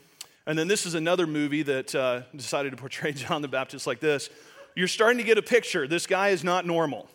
And 0.46 0.58
then 0.58 0.68
this 0.68 0.86
is 0.86 0.94
another 0.94 1.28
movie 1.28 1.64
that 1.64 1.94
uh, 1.94 2.22
decided 2.36 2.72
to 2.72 2.78
portray 2.78 3.12
John 3.14 3.42
the 3.42 3.48
Baptist 3.48 3.86
like 3.88 4.00
this. 4.00 4.30
You're 4.76 4.88
starting 4.88 5.18
to 5.18 5.24
get 5.24 5.38
a 5.38 5.42
picture. 5.42 5.88
This 5.88 6.08
guy 6.08 6.30
is 6.30 6.44
not 6.44 6.66
normal 6.66 7.10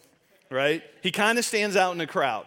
right? 0.54 0.82
He 1.02 1.10
kind 1.10 1.38
of 1.38 1.44
stands 1.44 1.76
out 1.76 1.92
in 1.92 1.98
the 1.98 2.06
crowd. 2.06 2.46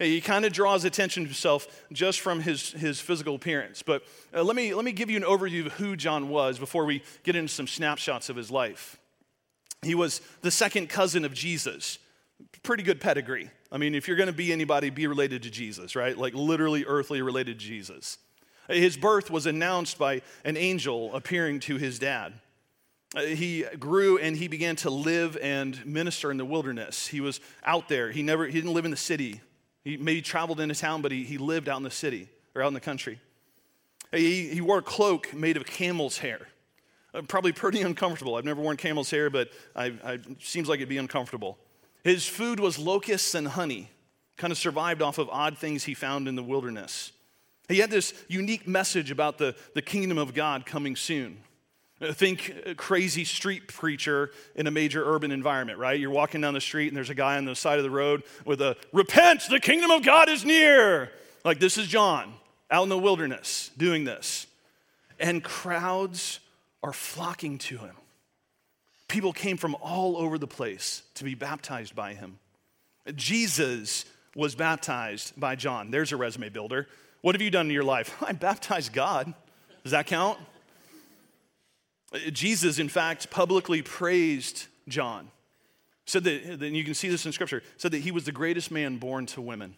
He 0.00 0.20
kind 0.20 0.44
of 0.44 0.52
draws 0.52 0.84
attention 0.84 1.22
to 1.22 1.28
himself 1.28 1.68
just 1.92 2.20
from 2.20 2.40
his, 2.40 2.72
his 2.72 3.00
physical 3.00 3.36
appearance. 3.36 3.82
But 3.82 4.02
uh, 4.34 4.42
let, 4.42 4.56
me, 4.56 4.74
let 4.74 4.84
me 4.84 4.90
give 4.90 5.08
you 5.08 5.16
an 5.16 5.22
overview 5.22 5.66
of 5.66 5.72
who 5.74 5.94
John 5.94 6.28
was 6.28 6.58
before 6.58 6.84
we 6.84 7.02
get 7.22 7.36
into 7.36 7.52
some 7.52 7.68
snapshots 7.68 8.28
of 8.28 8.34
his 8.34 8.50
life. 8.50 8.98
He 9.82 9.94
was 9.94 10.20
the 10.40 10.50
second 10.50 10.88
cousin 10.88 11.24
of 11.24 11.32
Jesus. 11.32 11.98
Pretty 12.64 12.82
good 12.82 13.00
pedigree. 13.00 13.50
I 13.70 13.78
mean, 13.78 13.94
if 13.94 14.08
you're 14.08 14.16
going 14.16 14.28
to 14.28 14.32
be 14.32 14.52
anybody, 14.52 14.90
be 14.90 15.06
related 15.06 15.44
to 15.44 15.50
Jesus, 15.50 15.94
right? 15.94 16.16
Like 16.16 16.34
literally 16.34 16.84
earthly 16.84 17.22
related 17.22 17.60
to 17.60 17.64
Jesus. 17.64 18.18
His 18.68 18.96
birth 18.96 19.30
was 19.30 19.46
announced 19.46 19.98
by 19.98 20.22
an 20.44 20.56
angel 20.56 21.14
appearing 21.14 21.60
to 21.60 21.76
his 21.76 21.98
dad. 21.98 22.32
Uh, 23.14 23.22
he 23.22 23.64
grew 23.78 24.18
and 24.18 24.36
he 24.36 24.48
began 24.48 24.76
to 24.76 24.90
live 24.90 25.36
and 25.40 25.84
minister 25.86 26.30
in 26.30 26.36
the 26.36 26.44
wilderness. 26.44 27.06
He 27.06 27.20
was 27.20 27.40
out 27.64 27.88
there. 27.88 28.10
He 28.10 28.22
never 28.22 28.46
he 28.46 28.52
didn't 28.52 28.72
live 28.72 28.84
in 28.84 28.90
the 28.90 28.96
city. 28.96 29.40
He 29.84 29.96
maybe 29.96 30.22
traveled 30.22 30.60
into 30.60 30.74
town, 30.74 31.02
but 31.02 31.12
he, 31.12 31.24
he 31.24 31.38
lived 31.38 31.68
out 31.68 31.76
in 31.76 31.82
the 31.82 31.90
city 31.90 32.28
or 32.54 32.62
out 32.62 32.68
in 32.68 32.74
the 32.74 32.80
country. 32.80 33.20
He, 34.12 34.48
he 34.48 34.60
wore 34.60 34.78
a 34.78 34.82
cloak 34.82 35.34
made 35.34 35.56
of 35.56 35.66
camel's 35.66 36.18
hair. 36.18 36.48
Uh, 37.12 37.22
probably 37.22 37.52
pretty 37.52 37.82
uncomfortable. 37.90 38.36
I've 38.36 38.44
never 38.44 38.62
worn 38.62 38.76
camel's 38.76 39.10
hair, 39.10 39.30
but 39.30 39.50
I, 39.76 39.92
I, 40.04 40.18
seems 40.40 40.68
like 40.68 40.78
it'd 40.78 40.88
be 40.88 40.98
uncomfortable. 40.98 41.58
His 42.02 42.26
food 42.26 42.60
was 42.60 42.78
locusts 42.78 43.34
and 43.34 43.48
honey, 43.48 43.90
kind 44.36 44.50
of 44.50 44.58
survived 44.58 45.02
off 45.02 45.18
of 45.18 45.28
odd 45.30 45.58
things 45.58 45.84
he 45.84 45.94
found 45.94 46.28
in 46.28 46.36
the 46.36 46.42
wilderness. 46.42 47.12
He 47.68 47.78
had 47.78 47.90
this 47.90 48.12
unique 48.28 48.68
message 48.68 49.10
about 49.10 49.38
the, 49.38 49.54
the 49.74 49.82
kingdom 49.82 50.18
of 50.18 50.34
God 50.34 50.66
coming 50.66 50.96
soon. 50.96 51.38
Think 52.12 52.76
crazy 52.76 53.24
street 53.24 53.68
preacher 53.68 54.30
in 54.54 54.66
a 54.66 54.70
major 54.70 55.04
urban 55.04 55.30
environment, 55.30 55.78
right? 55.78 55.98
You're 55.98 56.10
walking 56.10 56.40
down 56.40 56.54
the 56.54 56.60
street 56.60 56.88
and 56.88 56.96
there's 56.96 57.10
a 57.10 57.14
guy 57.14 57.36
on 57.36 57.44
the 57.44 57.54
side 57.54 57.78
of 57.78 57.84
the 57.84 57.90
road 57.90 58.22
with 58.44 58.60
a, 58.60 58.76
Repent, 58.92 59.42
the 59.48 59.60
kingdom 59.60 59.90
of 59.90 60.02
God 60.04 60.28
is 60.28 60.44
near. 60.44 61.10
Like, 61.44 61.58
this 61.58 61.78
is 61.78 61.86
John 61.86 62.34
out 62.70 62.82
in 62.82 62.88
the 62.88 62.98
wilderness 62.98 63.70
doing 63.76 64.04
this. 64.04 64.46
And 65.20 65.42
crowds 65.42 66.40
are 66.82 66.92
flocking 66.92 67.58
to 67.58 67.78
him. 67.78 67.94
People 69.08 69.32
came 69.32 69.56
from 69.56 69.76
all 69.80 70.16
over 70.16 70.38
the 70.38 70.46
place 70.46 71.02
to 71.14 71.24
be 71.24 71.34
baptized 71.34 71.94
by 71.94 72.14
him. 72.14 72.38
Jesus 73.14 74.06
was 74.34 74.54
baptized 74.54 75.38
by 75.38 75.54
John. 75.54 75.90
There's 75.90 76.12
a 76.12 76.16
resume 76.16 76.48
builder. 76.48 76.88
What 77.20 77.34
have 77.34 77.42
you 77.42 77.50
done 77.50 77.66
in 77.66 77.72
your 77.72 77.84
life? 77.84 78.22
I 78.22 78.32
baptized 78.32 78.92
God. 78.92 79.32
Does 79.82 79.92
that 79.92 80.06
count? 80.06 80.38
Jesus, 82.32 82.78
in 82.78 82.88
fact, 82.88 83.30
publicly 83.30 83.82
praised 83.82 84.66
John. 84.88 85.30
Said 86.06 86.24
that, 86.24 86.62
and 86.62 86.76
you 86.76 86.84
can 86.84 86.94
see 86.94 87.08
this 87.08 87.24
in 87.24 87.32
Scripture, 87.32 87.62
said 87.76 87.92
that 87.92 88.00
he 88.00 88.10
was 88.10 88.24
the 88.24 88.32
greatest 88.32 88.70
man 88.70 88.98
born 88.98 89.26
to 89.26 89.40
women. 89.40 89.74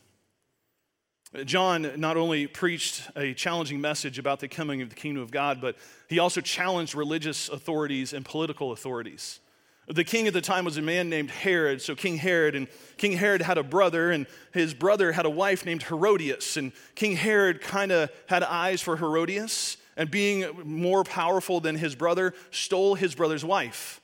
John 1.44 1.92
not 1.96 2.16
only 2.16 2.46
preached 2.46 3.10
a 3.16 3.34
challenging 3.34 3.80
message 3.80 4.18
about 4.18 4.40
the 4.40 4.48
coming 4.48 4.80
of 4.80 4.88
the 4.88 4.94
kingdom 4.94 5.22
of 5.22 5.30
God, 5.30 5.60
but 5.60 5.76
he 6.08 6.18
also 6.18 6.40
challenged 6.40 6.94
religious 6.94 7.48
authorities 7.48 8.12
and 8.12 8.24
political 8.24 8.72
authorities. 8.72 9.40
The 9.88 10.04
king 10.04 10.26
at 10.26 10.32
the 10.32 10.40
time 10.40 10.64
was 10.64 10.78
a 10.78 10.82
man 10.82 11.08
named 11.08 11.30
Herod, 11.30 11.80
so 11.80 11.94
King 11.94 12.16
Herod, 12.16 12.56
and 12.56 12.66
King 12.96 13.12
Herod 13.12 13.42
had 13.42 13.56
a 13.56 13.62
brother, 13.62 14.10
and 14.10 14.26
his 14.52 14.74
brother 14.74 15.12
had 15.12 15.26
a 15.26 15.30
wife 15.30 15.64
named 15.64 15.84
Herodias, 15.84 16.56
and 16.56 16.72
King 16.96 17.14
Herod 17.14 17.60
kind 17.60 17.92
of 17.92 18.10
had 18.26 18.42
eyes 18.42 18.80
for 18.80 18.96
Herodias, 18.96 19.76
and 19.96 20.10
being 20.10 20.46
more 20.64 21.04
powerful 21.04 21.60
than 21.60 21.76
his 21.76 21.94
brother, 21.94 22.34
stole 22.50 22.94
his 22.94 23.14
brother's 23.14 23.44
wife. 23.44 24.00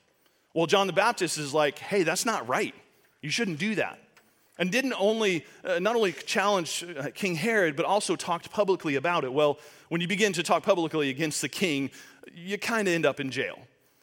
Well, 0.55 0.67
John 0.67 0.87
the 0.87 0.93
Baptist 0.93 1.39
is 1.39 1.55
like, 1.55 1.79
hey, 1.79 2.03
that's 2.03 2.27
not 2.27 2.49
right. 2.49 2.75
You 3.21 3.31
shouldn't 3.31 3.59
do 3.59 3.75
that. 3.77 3.99
And 4.59 4.71
didn't 4.71 4.95
only, 4.99 5.45
uh, 5.65 5.79
not 5.79 5.97
only 5.97 6.13
challenge 6.13 6.85
uh, 6.85 7.09
King 7.15 7.35
Herod, 7.35 7.75
but 7.75 7.87
also 7.87 8.17
talked 8.17 8.51
publicly 8.51 8.97
about 8.97 9.25
it. 9.25 9.33
Well, 9.33 9.59
when 9.89 10.01
you 10.01 10.09
begin 10.09 10.33
to 10.35 10.43
talk 10.43 10.63
publicly 10.63 11.09
against 11.11 11.41
the 11.41 11.49
king, 11.49 11.91
you 12.35 12.59
kind 12.59 12.87
of 12.87 12.95
end 12.95 13.07
up 13.07 13.19
in 13.19 13.31
jail. 13.31 13.59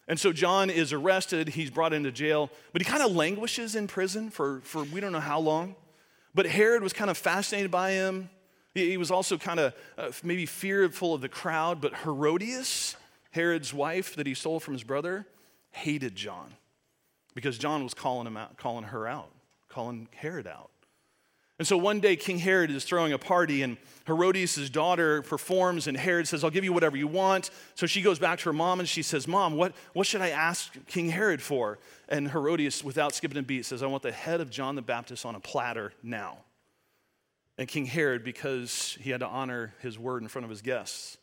And 0.08 0.20
so 0.20 0.34
John 0.34 0.72
is 0.72 0.92
arrested, 0.92 1.50
he's 1.50 1.70
brought 1.70 1.94
into 1.94 2.12
jail, 2.12 2.50
but 2.74 2.82
he 2.82 2.86
kind 2.86 3.04
of 3.04 3.16
languishes 3.16 3.76
in 3.76 3.86
prison 3.86 4.32
for, 4.32 4.60
for 4.62 4.84
we 4.84 5.00
don't 5.00 5.12
know 5.12 5.20
how 5.20 5.40
long. 5.40 5.76
But 6.34 6.48
Herod 6.48 6.82
was 6.82 6.94
kind 6.94 7.12
of 7.12 7.18
fascinated 7.18 7.70
by 7.70 7.92
him. 7.92 8.30
He, 8.76 8.98
was 8.98 9.12
also 9.12 9.38
kind 9.38 9.60
of 9.60 9.74
uh, 9.98 10.12
maybe 10.24 10.46
fearful 10.46 11.14
of 11.14 11.22
the 11.22 11.30
crowd, 11.30 11.82
but 11.82 11.94
Herodias, 12.04 12.96
Herod's 13.32 13.74
wife 13.74 14.16
that 14.16 14.28
he 14.28 14.34
stole 14.34 14.60
from 14.60 14.74
his 14.74 14.84
brother, 14.84 15.26
hated 15.72 16.16
John 16.16 16.54
because 17.34 17.58
John 17.58 17.84
was 17.84 17.94
calling 17.94 18.28
him 18.28 18.38
out, 18.38 18.58
calling 18.58 18.86
her 18.86 19.08
out, 19.08 19.32
calling 19.70 20.08
Herod 20.16 20.48
out. 20.48 20.70
And 21.58 21.68
so 21.68 21.78
one 21.78 22.00
day, 22.00 22.16
King 22.16 22.40
Herod 22.40 22.72
is 22.72 22.86
throwing 22.86 23.12
a 23.12 23.18
party, 23.18 23.64
and 23.64 23.76
Herodias' 24.08 24.70
daughter 24.70 25.22
performs, 25.24 25.88
and 25.88 25.98
Herod 25.98 26.26
says, 26.26 26.46
I'll 26.46 26.50
give 26.50 26.64
you 26.64 26.72
whatever 26.72 26.96
you 26.96 27.08
want. 27.08 27.50
So 27.76 27.86
she 27.86 28.02
goes 28.02 28.18
back 28.18 28.40
to 28.40 28.46
her 28.46 28.54
mom 28.54 28.80
and 28.80 28.88
she 28.88 29.04
says, 29.04 29.28
Mom, 29.28 29.58
what, 29.58 29.74
what 29.94 30.08
should 30.08 30.22
I 30.22 30.30
ask 30.30 30.74
King 30.88 31.10
Herod 31.10 31.42
for? 31.42 31.80
And 32.08 32.32
Herodias, 32.32 32.82
without 32.82 33.14
skipping 33.14 33.38
a 33.38 33.44
beat, 33.44 33.66
says, 33.66 33.84
I 33.84 33.88
want 33.88 34.04
the 34.04 34.12
head 34.14 34.40
of 34.40 34.50
John 34.50 34.76
the 34.76 34.82
Baptist 34.82 35.26
on 35.26 35.36
a 35.36 35.40
platter 35.42 35.92
now. 36.02 36.38
And 37.60 37.68
King 37.68 37.86
Herod, 37.86 38.24
because 38.24 38.98
he 39.02 39.10
had 39.10 39.20
to 39.20 39.28
honor 39.28 39.74
his 39.82 40.00
word 40.00 40.22
in 40.22 40.30
front 40.30 40.46
of 40.46 40.50
his 40.50 40.62
guests, 40.62 41.18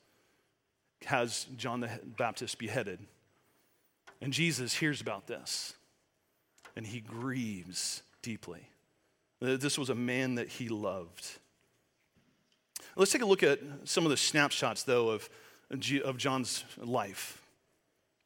has 1.07 1.47
John 1.57 1.81
the 1.81 1.89
Baptist 2.19 2.59
beheaded. 2.59 2.99
And 4.21 4.35
Jesus 4.35 4.75
hears 4.75 5.01
about 5.01 5.27
this, 5.27 5.73
and 6.77 6.87
he 6.87 7.01
grieves 7.01 8.03
deeply. 8.21 8.69
This 9.41 9.79
was 9.79 9.89
a 9.89 9.95
man 9.95 10.35
that 10.35 10.49
he 10.49 10.69
loved. 10.69 11.27
Let's 12.97 13.13
take 13.13 13.23
a 13.23 13.27
look 13.27 13.43
at 13.43 13.61
some 13.85 14.05
of 14.05 14.11
the 14.11 14.17
snapshots, 14.19 14.83
though, 14.83 15.09
of, 15.09 15.31
of 15.71 16.19
John's 16.19 16.65
life. 16.77 17.46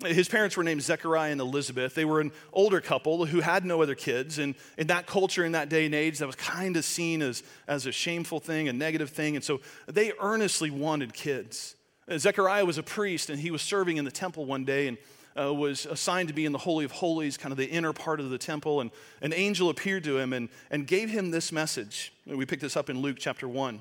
His 0.05 0.29
parents 0.29 0.57
were 0.57 0.65
named 0.65 0.83
Zechariah 0.83 1.33
and 1.33 1.41
Elizabeth. 1.41 1.95
They 1.95 2.07
were 2.07 2.21
an 2.21 2.33
older 2.53 2.81
couple 2.81 3.27
who 3.27 3.41
had 3.41 3.65
no 3.65 3.83
other 3.83 3.95
kids. 3.95 4.39
And 4.39 4.55
in 4.79 4.87
that 4.87 5.07
culture, 5.07 5.45
in 5.45 5.53
that 5.53 5.69
day 5.69 5.85
and 5.85 5.95
age, 5.95 6.19
that 6.19 6.27
was 6.27 6.37
kind 6.37 6.77
of 6.77 6.85
seen 6.85 7.21
as, 7.21 7.43
as 7.69 7.87
a 7.87 7.93
shameful 7.93 8.41
thing, 8.41 8.69
a 8.69 8.73
negative 8.73 9.11
thing. 9.11 9.37
And 9.37 9.45
so 9.45 9.61
they 9.87 10.13
earnestly 10.19 10.71
wanted 10.71 11.13
kids. 11.13 11.77
Zechariah 12.17 12.65
was 12.65 12.79
a 12.79 12.83
priest, 12.83 13.31
and 13.31 13.39
he 13.39 13.51
was 13.51 13.63
serving 13.63 13.99
in 13.99 14.05
the 14.05 14.11
temple 14.11 14.47
one 14.47 14.65
day. 14.65 14.89
And 14.89 14.99
uh, 15.39 15.55
was 15.55 15.87
assigned 15.87 16.29
to 16.29 16.35
be 16.35 16.45
in 16.45 16.53
the 16.53 16.59
Holy 16.59 16.85
of 16.85 16.91
Holies, 16.91 17.37
kind 17.37 17.53
of 17.53 17.57
the 17.57 17.69
inner 17.69 17.93
part 17.93 18.19
of 18.21 18.31
the 18.31 18.39
temple, 18.39 18.81
and 18.81 18.91
an 19.23 19.33
angel 19.33 19.71
appeared 19.71 20.05
to 20.05 20.19
him 20.19 20.33
and, 20.33 20.49
and 20.71 20.87
gave 20.87 21.09
him 21.09 21.31
this 21.31 21.53
message. 21.53 22.13
We 22.27 22.47
pick 22.47 22.61
this 22.61 22.77
up 22.77 22.91
in 22.91 23.01
Luke 23.01 23.17
chapter 23.19 23.49
1. 23.49 23.81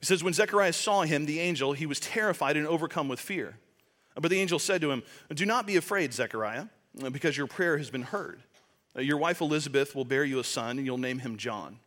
He 0.00 0.06
says, 0.06 0.22
When 0.22 0.32
Zechariah 0.32 0.72
saw 0.72 1.02
him, 1.02 1.26
the 1.26 1.40
angel, 1.40 1.72
he 1.72 1.86
was 1.86 1.98
terrified 1.98 2.56
and 2.56 2.66
overcome 2.66 3.08
with 3.08 3.18
fear. 3.18 3.56
But 4.20 4.30
the 4.30 4.40
angel 4.40 4.58
said 4.58 4.80
to 4.80 4.90
him, 4.90 5.02
Do 5.32 5.46
not 5.46 5.66
be 5.66 5.76
afraid, 5.76 6.12
Zechariah, 6.12 6.66
because 7.12 7.36
your 7.36 7.46
prayer 7.46 7.78
has 7.78 7.90
been 7.90 8.02
heard. 8.02 8.40
Your 8.96 9.18
wife 9.18 9.40
Elizabeth 9.40 9.94
will 9.94 10.04
bear 10.04 10.24
you 10.24 10.38
a 10.38 10.44
son, 10.44 10.78
and 10.78 10.86
you'll 10.86 10.98
name 10.98 11.20
him 11.20 11.36
John. 11.36 11.78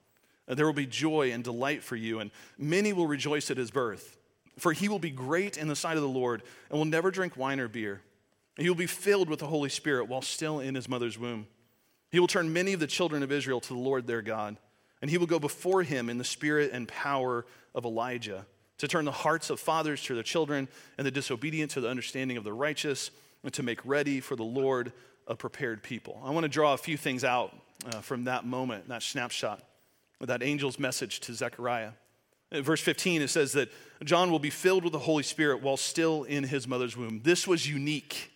There 0.48 0.66
will 0.66 0.74
be 0.74 0.86
joy 0.86 1.32
and 1.32 1.44
delight 1.44 1.84
for 1.84 1.96
you, 1.96 2.20
and 2.20 2.32
many 2.58 2.94
will 2.94 3.08
rejoice 3.08 3.52
at 3.52 3.58
his 3.58 3.72
birth. 3.72 4.18
For 4.58 4.74
he 4.74 4.88
will 4.88 5.00
be 5.00 5.10
great 5.10 5.58
in 5.58 5.68
the 5.68 5.76
sight 5.76 5.98
of 5.98 6.04
the 6.04 6.10
Lord, 6.10 6.44
and 6.70 6.78
will 6.78 6.86
never 6.86 7.12
drink 7.12 7.36
wine 7.36 7.60
or 7.60 7.68
beer 7.68 8.02
he 8.58 8.70
will 8.70 8.76
be 8.76 8.88
filled 8.88 9.30
with 9.30 9.40
the 9.40 9.48
Holy 9.48 9.70
Spirit 9.70 10.08
while 10.08 10.22
still 10.22 10.60
in 10.60 10.76
his 10.76 10.90
mother's 10.90 11.18
womb. 11.18 11.48
He 12.12 12.20
will 12.20 12.28
turn 12.28 12.52
many 12.52 12.74
of 12.74 12.80
the 12.80 12.88
children 12.88 13.24
of 13.24 13.32
Israel 13.32 13.62
to 13.62 13.74
the 13.74 13.80
Lord 13.80 14.06
their 14.06 14.22
God, 14.22 14.58
and 15.02 15.10
he 15.10 15.18
will 15.18 15.28
go 15.28 15.40
before 15.40 15.84
him 15.84 16.10
in 16.10 16.18
the 16.18 16.24
spirit 16.24 16.72
and 16.74 16.88
power 16.88 17.46
of 17.74 17.86
Elijah 17.86 18.46
to 18.82 18.88
turn 18.88 19.06
the 19.06 19.12
hearts 19.12 19.52
of 19.52 19.60
fathers 19.60 20.02
to 20.02 20.16
their 20.16 20.24
children 20.24 20.68
and 20.98 21.06
the 21.06 21.12
disobedient 21.12 21.70
to 21.70 21.82
the 21.82 21.88
understanding 21.88 22.36
of 22.36 22.44
the 22.44 22.52
righteous, 22.52 23.12
and 23.44 23.54
to 23.54 23.62
make 23.62 23.80
ready 23.86 24.20
for 24.20 24.36
the 24.36 24.44
Lord 24.44 24.92
a 25.28 25.36
prepared 25.36 25.84
people. 25.84 26.20
I 26.26 26.32
want 26.32 26.46
to 26.46 26.50
draw 26.50 26.74
a 26.74 26.78
few 26.78 26.98
things 26.98 27.24
out 27.24 27.56
uh, 27.86 28.02
from 28.02 28.24
that 28.24 28.44
moment, 28.44 28.88
that 28.90 29.04
snapshot, 29.04 29.62
that 30.20 30.42
angel's 30.42 30.80
message 30.80 31.20
to 31.22 31.34
Zechariah. 31.36 31.92
In 32.52 32.64
verse 32.64 32.82
15, 32.82 33.22
it 33.22 33.28
says 33.28 33.52
that 33.52 33.70
John 34.04 34.32
will 34.32 34.40
be 34.40 34.50
filled 34.50 34.84
with 34.84 34.94
the 34.94 35.00
Holy 35.00 35.24
Spirit 35.24 35.62
while 35.62 35.78
still 35.78 36.24
in 36.24 36.44
his 36.44 36.68
mother's 36.68 36.98
womb. 36.98 37.22
This 37.24 37.48
was 37.48 37.70
unique. 37.70 38.32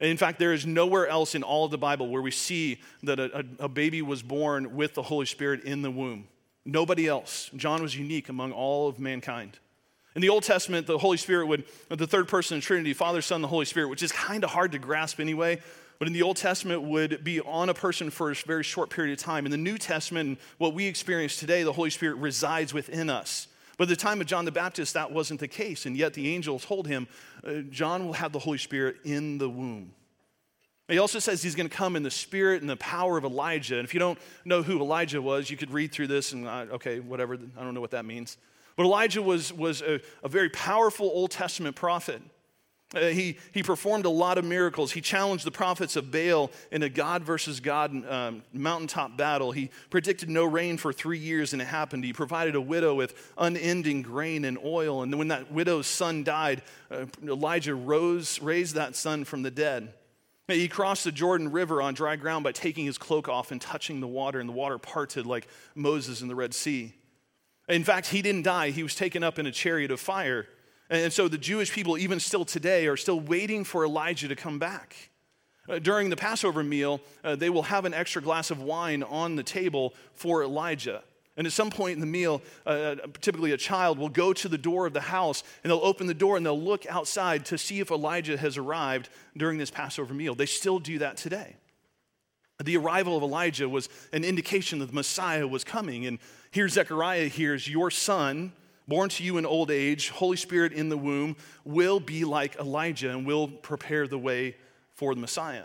In 0.00 0.16
fact, 0.16 0.40
there 0.40 0.52
is 0.52 0.66
nowhere 0.66 1.06
else 1.06 1.36
in 1.36 1.44
all 1.44 1.64
of 1.64 1.70
the 1.70 1.78
Bible 1.78 2.08
where 2.08 2.22
we 2.22 2.32
see 2.32 2.80
that 3.04 3.20
a, 3.20 3.38
a, 3.38 3.64
a, 3.66 3.68
baby 3.68 4.02
was 4.02 4.20
born 4.20 4.74
with 4.74 4.94
the 4.94 5.02
Holy 5.02 5.26
Spirit 5.26 5.62
in 5.62 5.82
the 5.82 5.92
womb. 5.92 6.26
Nobody 6.64 7.06
else. 7.08 7.50
John 7.56 7.82
was 7.82 7.96
unique 7.96 8.28
among 8.28 8.52
all 8.52 8.88
of 8.88 8.98
mankind. 8.98 9.58
In 10.14 10.22
the 10.22 10.28
Old 10.28 10.42
Testament, 10.42 10.86
the 10.86 10.98
Holy 10.98 11.16
Spirit 11.16 11.46
would, 11.46 11.64
the 11.88 12.06
third 12.06 12.28
person 12.28 12.56
in 12.56 12.60
Trinity, 12.60 12.92
Father, 12.92 13.22
Son, 13.22 13.42
the 13.42 13.48
Holy 13.48 13.64
Spirit, 13.64 13.88
which 13.88 14.02
is 14.02 14.10
kind 14.10 14.42
of 14.42 14.50
hard 14.50 14.72
to 14.72 14.78
grasp 14.78 15.20
anyway, 15.20 15.60
but 15.98 16.08
in 16.08 16.14
the 16.14 16.22
Old 16.22 16.36
Testament 16.36 16.82
would 16.82 17.22
be 17.22 17.40
on 17.40 17.68
a 17.68 17.74
person 17.74 18.10
for 18.10 18.30
a 18.30 18.34
very 18.34 18.64
short 18.64 18.90
period 18.90 19.12
of 19.12 19.18
time. 19.22 19.44
In 19.44 19.52
the 19.52 19.58
New 19.58 19.78
Testament, 19.78 20.40
what 20.58 20.74
we 20.74 20.86
experience 20.86 21.36
today, 21.36 21.62
the 21.62 21.72
Holy 21.72 21.90
Spirit 21.90 22.16
resides 22.16 22.74
within 22.74 23.08
us. 23.08 23.46
But 23.76 23.84
at 23.84 23.90
the 23.90 23.96
time 23.96 24.20
of 24.20 24.26
John 24.26 24.44
the 24.44 24.52
Baptist, 24.52 24.94
that 24.94 25.12
wasn't 25.12 25.40
the 25.40 25.48
case. 25.48 25.86
And 25.86 25.96
yet 25.96 26.14
the 26.14 26.34
angel 26.34 26.58
told 26.58 26.86
him, 26.86 27.06
uh, 27.46 27.60
John 27.70 28.04
will 28.04 28.14
have 28.14 28.32
the 28.32 28.38
Holy 28.38 28.58
Spirit 28.58 28.96
in 29.04 29.38
the 29.38 29.48
womb. 29.48 29.92
He 30.90 30.98
also 30.98 31.20
says 31.20 31.42
he's 31.42 31.54
going 31.54 31.68
to 31.68 31.74
come 31.74 31.94
in 31.94 32.02
the 32.02 32.10
spirit 32.10 32.60
and 32.60 32.68
the 32.68 32.76
power 32.76 33.16
of 33.16 33.24
Elijah. 33.24 33.76
And 33.76 33.84
if 33.84 33.94
you 33.94 34.00
don't 34.00 34.18
know 34.44 34.62
who 34.62 34.80
Elijah 34.80 35.22
was, 35.22 35.50
you 35.50 35.56
could 35.56 35.70
read 35.70 35.92
through 35.92 36.08
this 36.08 36.32
and, 36.32 36.48
uh, 36.48 36.66
okay, 36.72 36.98
whatever, 36.98 37.34
I 37.34 37.62
don't 37.62 37.74
know 37.74 37.80
what 37.80 37.92
that 37.92 38.04
means. 38.04 38.36
But 38.76 38.84
Elijah 38.84 39.22
was, 39.22 39.52
was 39.52 39.82
a, 39.82 40.00
a 40.24 40.28
very 40.28 40.48
powerful 40.48 41.06
Old 41.06 41.30
Testament 41.30 41.76
prophet. 41.76 42.22
Uh, 42.92 43.02
he, 43.02 43.38
he 43.52 43.62
performed 43.62 44.04
a 44.04 44.10
lot 44.10 44.36
of 44.36 44.44
miracles. 44.44 44.90
He 44.90 45.00
challenged 45.00 45.44
the 45.44 45.52
prophets 45.52 45.94
of 45.94 46.10
Baal 46.10 46.50
in 46.72 46.82
a 46.82 46.88
God 46.88 47.22
versus 47.22 47.60
God 47.60 47.92
um, 48.10 48.42
mountaintop 48.52 49.16
battle. 49.16 49.52
He 49.52 49.70
predicted 49.90 50.28
no 50.28 50.44
rain 50.44 50.76
for 50.76 50.92
three 50.92 51.18
years, 51.18 51.52
and 51.52 51.62
it 51.62 51.66
happened. 51.66 52.04
He 52.04 52.12
provided 52.12 52.56
a 52.56 52.60
widow 52.60 52.94
with 52.94 53.14
unending 53.38 54.02
grain 54.02 54.44
and 54.44 54.58
oil. 54.64 55.02
And 55.02 55.16
when 55.16 55.28
that 55.28 55.52
widow's 55.52 55.86
son 55.86 56.24
died, 56.24 56.62
uh, 56.90 57.06
Elijah 57.22 57.76
rose, 57.76 58.42
raised 58.42 58.74
that 58.74 58.96
son 58.96 59.24
from 59.24 59.42
the 59.42 59.52
dead. 59.52 59.92
He 60.50 60.68
crossed 60.68 61.04
the 61.04 61.12
Jordan 61.12 61.52
River 61.52 61.80
on 61.80 61.94
dry 61.94 62.16
ground 62.16 62.44
by 62.44 62.52
taking 62.52 62.84
his 62.84 62.98
cloak 62.98 63.28
off 63.28 63.50
and 63.50 63.60
touching 63.60 64.00
the 64.00 64.08
water, 64.08 64.40
and 64.40 64.48
the 64.48 64.52
water 64.52 64.78
parted 64.78 65.26
like 65.26 65.46
Moses 65.74 66.22
in 66.22 66.28
the 66.28 66.34
Red 66.34 66.54
Sea. 66.54 66.94
In 67.68 67.84
fact, 67.84 68.08
he 68.08 68.22
didn't 68.22 68.42
die, 68.42 68.70
he 68.70 68.82
was 68.82 68.94
taken 68.94 69.22
up 69.22 69.38
in 69.38 69.46
a 69.46 69.52
chariot 69.52 69.90
of 69.90 70.00
fire. 70.00 70.46
And 70.88 71.12
so 71.12 71.28
the 71.28 71.38
Jewish 71.38 71.72
people, 71.72 71.96
even 71.96 72.18
still 72.18 72.44
today, 72.44 72.88
are 72.88 72.96
still 72.96 73.20
waiting 73.20 73.62
for 73.62 73.84
Elijah 73.84 74.26
to 74.26 74.34
come 74.34 74.58
back. 74.58 75.10
Uh, 75.68 75.78
during 75.78 76.10
the 76.10 76.16
Passover 76.16 76.64
meal, 76.64 77.00
uh, 77.22 77.36
they 77.36 77.48
will 77.48 77.62
have 77.62 77.84
an 77.84 77.94
extra 77.94 78.20
glass 78.20 78.50
of 78.50 78.60
wine 78.60 79.04
on 79.04 79.36
the 79.36 79.44
table 79.44 79.94
for 80.14 80.42
Elijah. 80.42 81.04
And 81.36 81.46
at 81.46 81.52
some 81.52 81.70
point 81.70 81.94
in 81.94 82.00
the 82.00 82.06
meal, 82.06 82.42
uh, 82.66 82.96
typically 83.20 83.52
a 83.52 83.56
child 83.56 83.98
will 83.98 84.08
go 84.08 84.32
to 84.32 84.48
the 84.48 84.58
door 84.58 84.86
of 84.86 84.92
the 84.92 85.00
house 85.00 85.42
and 85.62 85.70
they'll 85.70 85.78
open 85.78 86.06
the 86.06 86.14
door 86.14 86.36
and 86.36 86.44
they'll 86.44 86.60
look 86.60 86.86
outside 86.86 87.46
to 87.46 87.56
see 87.56 87.80
if 87.80 87.90
Elijah 87.90 88.36
has 88.36 88.56
arrived 88.56 89.08
during 89.36 89.56
this 89.56 89.70
Passover 89.70 90.12
meal. 90.12 90.34
They 90.34 90.46
still 90.46 90.78
do 90.78 90.98
that 90.98 91.16
today. 91.16 91.56
The 92.62 92.76
arrival 92.76 93.16
of 93.16 93.22
Elijah 93.22 93.68
was 93.68 93.88
an 94.12 94.22
indication 94.22 94.80
that 94.80 94.86
the 94.86 94.94
Messiah 94.94 95.46
was 95.46 95.64
coming. 95.64 96.04
And 96.06 96.18
here 96.50 96.68
Zechariah 96.68 97.28
hears, 97.28 97.66
Your 97.66 97.90
son, 97.90 98.52
born 98.86 99.08
to 99.10 99.24
you 99.24 99.38
in 99.38 99.46
old 99.46 99.70
age, 99.70 100.10
Holy 100.10 100.36
Spirit 100.36 100.72
in 100.72 100.88
the 100.88 100.98
womb, 100.98 101.36
will 101.64 102.00
be 102.00 102.24
like 102.24 102.56
Elijah 102.56 103.10
and 103.10 103.24
will 103.24 103.48
prepare 103.48 104.06
the 104.06 104.18
way 104.18 104.56
for 104.94 105.14
the 105.14 105.20
Messiah. 105.20 105.64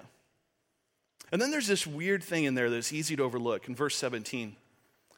And 1.32 1.42
then 1.42 1.52
there's 1.52 1.68
this 1.68 1.86
weird 1.86 2.24
thing 2.24 2.46
in 2.46 2.56
there 2.56 2.70
that's 2.70 2.94
easy 2.94 3.16
to 3.18 3.24
overlook 3.24 3.68
in 3.68 3.76
verse 3.76 3.98
17. 3.98 4.56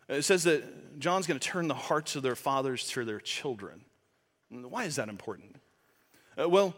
It 0.09 0.23
says 0.23 0.43
that 0.43 0.99
John's 0.99 1.27
going 1.27 1.39
to 1.39 1.47
turn 1.47 1.67
the 1.67 1.73
hearts 1.73 2.15
of 2.15 2.23
their 2.23 2.35
fathers 2.35 2.87
to 2.89 3.05
their 3.05 3.19
children. 3.19 3.81
Why 4.49 4.85
is 4.85 4.95
that 4.95 5.09
important? 5.09 5.57
Uh, 6.39 6.47
well, 6.47 6.75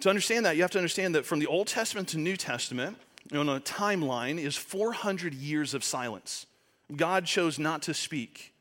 to 0.00 0.08
understand 0.08 0.46
that, 0.46 0.56
you 0.56 0.62
have 0.62 0.70
to 0.72 0.78
understand 0.78 1.14
that 1.14 1.26
from 1.26 1.40
the 1.40 1.46
Old 1.46 1.66
Testament 1.66 2.08
to 2.08 2.18
New 2.18 2.36
Testament, 2.36 2.96
on 3.34 3.48
a 3.48 3.60
timeline, 3.60 4.38
is 4.38 4.56
400 4.56 5.34
years 5.34 5.74
of 5.74 5.82
silence. 5.82 6.46
God 6.94 7.26
chose 7.26 7.58
not 7.58 7.82
to 7.82 7.94
speak 7.94 8.54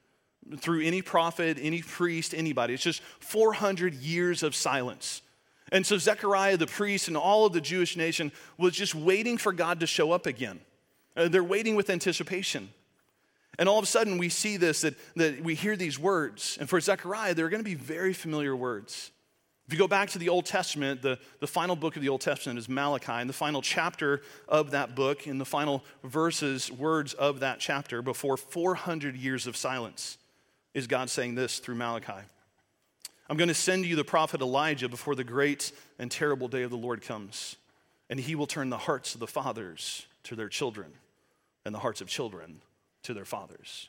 through 0.58 0.82
any 0.82 1.02
prophet, 1.02 1.58
any 1.62 1.82
priest, 1.82 2.34
anybody. 2.34 2.74
It's 2.74 2.84
just 2.84 3.02
400 3.20 3.94
years 3.94 4.44
of 4.44 4.56
silence. 4.56 5.22
And 5.72 5.86
so 5.86 5.98
Zechariah, 5.98 6.58
the 6.58 6.68
priest, 6.68 7.08
and 7.08 7.18
all 7.18 7.46
of 7.46 7.54
the 7.54 7.62
Jewish 7.62 7.98
nation 7.98 8.32
was 8.58 8.74
just 8.74 8.96
waiting 8.96 9.38
for 9.38 9.52
God 9.52 9.82
to 9.82 9.88
show 9.88 10.12
up 10.12 10.26
again. 10.26 10.62
Uh, 11.16 11.28
they're 11.28 11.44
waiting 11.44 11.76
with 11.76 11.90
anticipation. 11.90 12.70
And 13.60 13.68
all 13.68 13.80
of 13.80 13.84
a 13.84 13.88
sudden, 13.88 14.18
we 14.18 14.30
see 14.30 14.58
this 14.58 14.82
that, 14.82 14.96
that 15.16 15.44
we 15.44 15.56
hear 15.56 15.76
these 15.76 15.98
words. 15.98 16.58
And 16.60 16.70
for 16.70 16.80
Zechariah, 16.80 17.34
they're 17.34 17.50
going 17.50 17.64
to 17.64 17.70
be 17.70 17.76
very 17.76 18.14
familiar 18.14 18.56
words. 18.56 19.12
If 19.68 19.74
you 19.74 19.80
go 19.80 19.88
back 19.88 20.12
to 20.12 20.20
the 20.20 20.30
Old 20.30 20.46
Testament, 20.46 21.02
the, 21.02 21.20
the 21.42 21.48
final 21.48 21.76
book 21.76 21.98
of 21.98 22.02
the 22.02 22.08
Old 22.08 22.22
Testament 22.22 22.58
is 22.58 22.70
Malachi, 22.70 23.12
and 23.12 23.30
the 23.30 23.34
final 23.34 23.62
chapter 23.62 24.22
of 24.48 24.72
that 24.72 24.96
book, 24.96 25.28
and 25.28 25.42
the 25.42 25.46
final 25.46 25.84
verses, 26.06 26.72
words 26.72 27.14
of 27.14 27.42
that 27.42 27.60
chapter, 27.60 28.02
before 28.02 28.38
400 28.38 29.18
years 29.18 29.46
of 29.46 29.58
silence, 29.58 30.18
is 30.74 30.88
God 30.88 31.10
saying 31.10 31.36
this 31.36 31.60
through 31.60 31.76
Malachi 31.76 32.14
I'm 33.30 33.36
going 33.36 33.50
to 33.50 33.54
send 33.54 33.86
you 33.86 33.98
the 33.98 34.06
prophet 34.06 34.40
Elijah 34.40 34.88
before 34.88 35.16
the 35.16 35.26
great 35.26 35.74
and 36.00 36.10
terrible 36.10 36.48
day 36.48 36.64
of 36.64 36.72
the 36.72 36.78
Lord 36.78 37.02
comes, 37.02 37.58
and 38.10 38.18
he 38.18 38.36
will 38.36 38.48
turn 38.48 38.70
the 38.70 38.78
hearts 38.78 39.16
of 39.16 39.20
the 39.20 39.28
fathers 39.28 40.06
to 40.24 40.36
their 40.36 40.48
children, 40.48 40.94
and 41.66 41.76
the 41.76 41.80
hearts 41.80 42.00
of 42.00 42.08
children 42.08 42.62
to 43.08 43.14
their 43.14 43.26
fathers. 43.26 43.88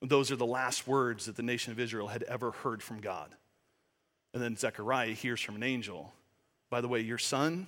Those 0.00 0.30
are 0.30 0.36
the 0.36 0.46
last 0.46 0.86
words 0.86 1.26
that 1.26 1.36
the 1.36 1.42
nation 1.42 1.72
of 1.72 1.80
Israel 1.80 2.06
had 2.06 2.22
ever 2.22 2.52
heard 2.52 2.82
from 2.82 3.00
God. 3.00 3.34
And 4.32 4.40
then 4.40 4.56
Zechariah 4.56 5.12
hears 5.12 5.40
from 5.40 5.56
an 5.56 5.62
angel 5.62 6.12
By 6.70 6.80
the 6.80 6.88
way, 6.88 7.00
your 7.00 7.18
son, 7.18 7.66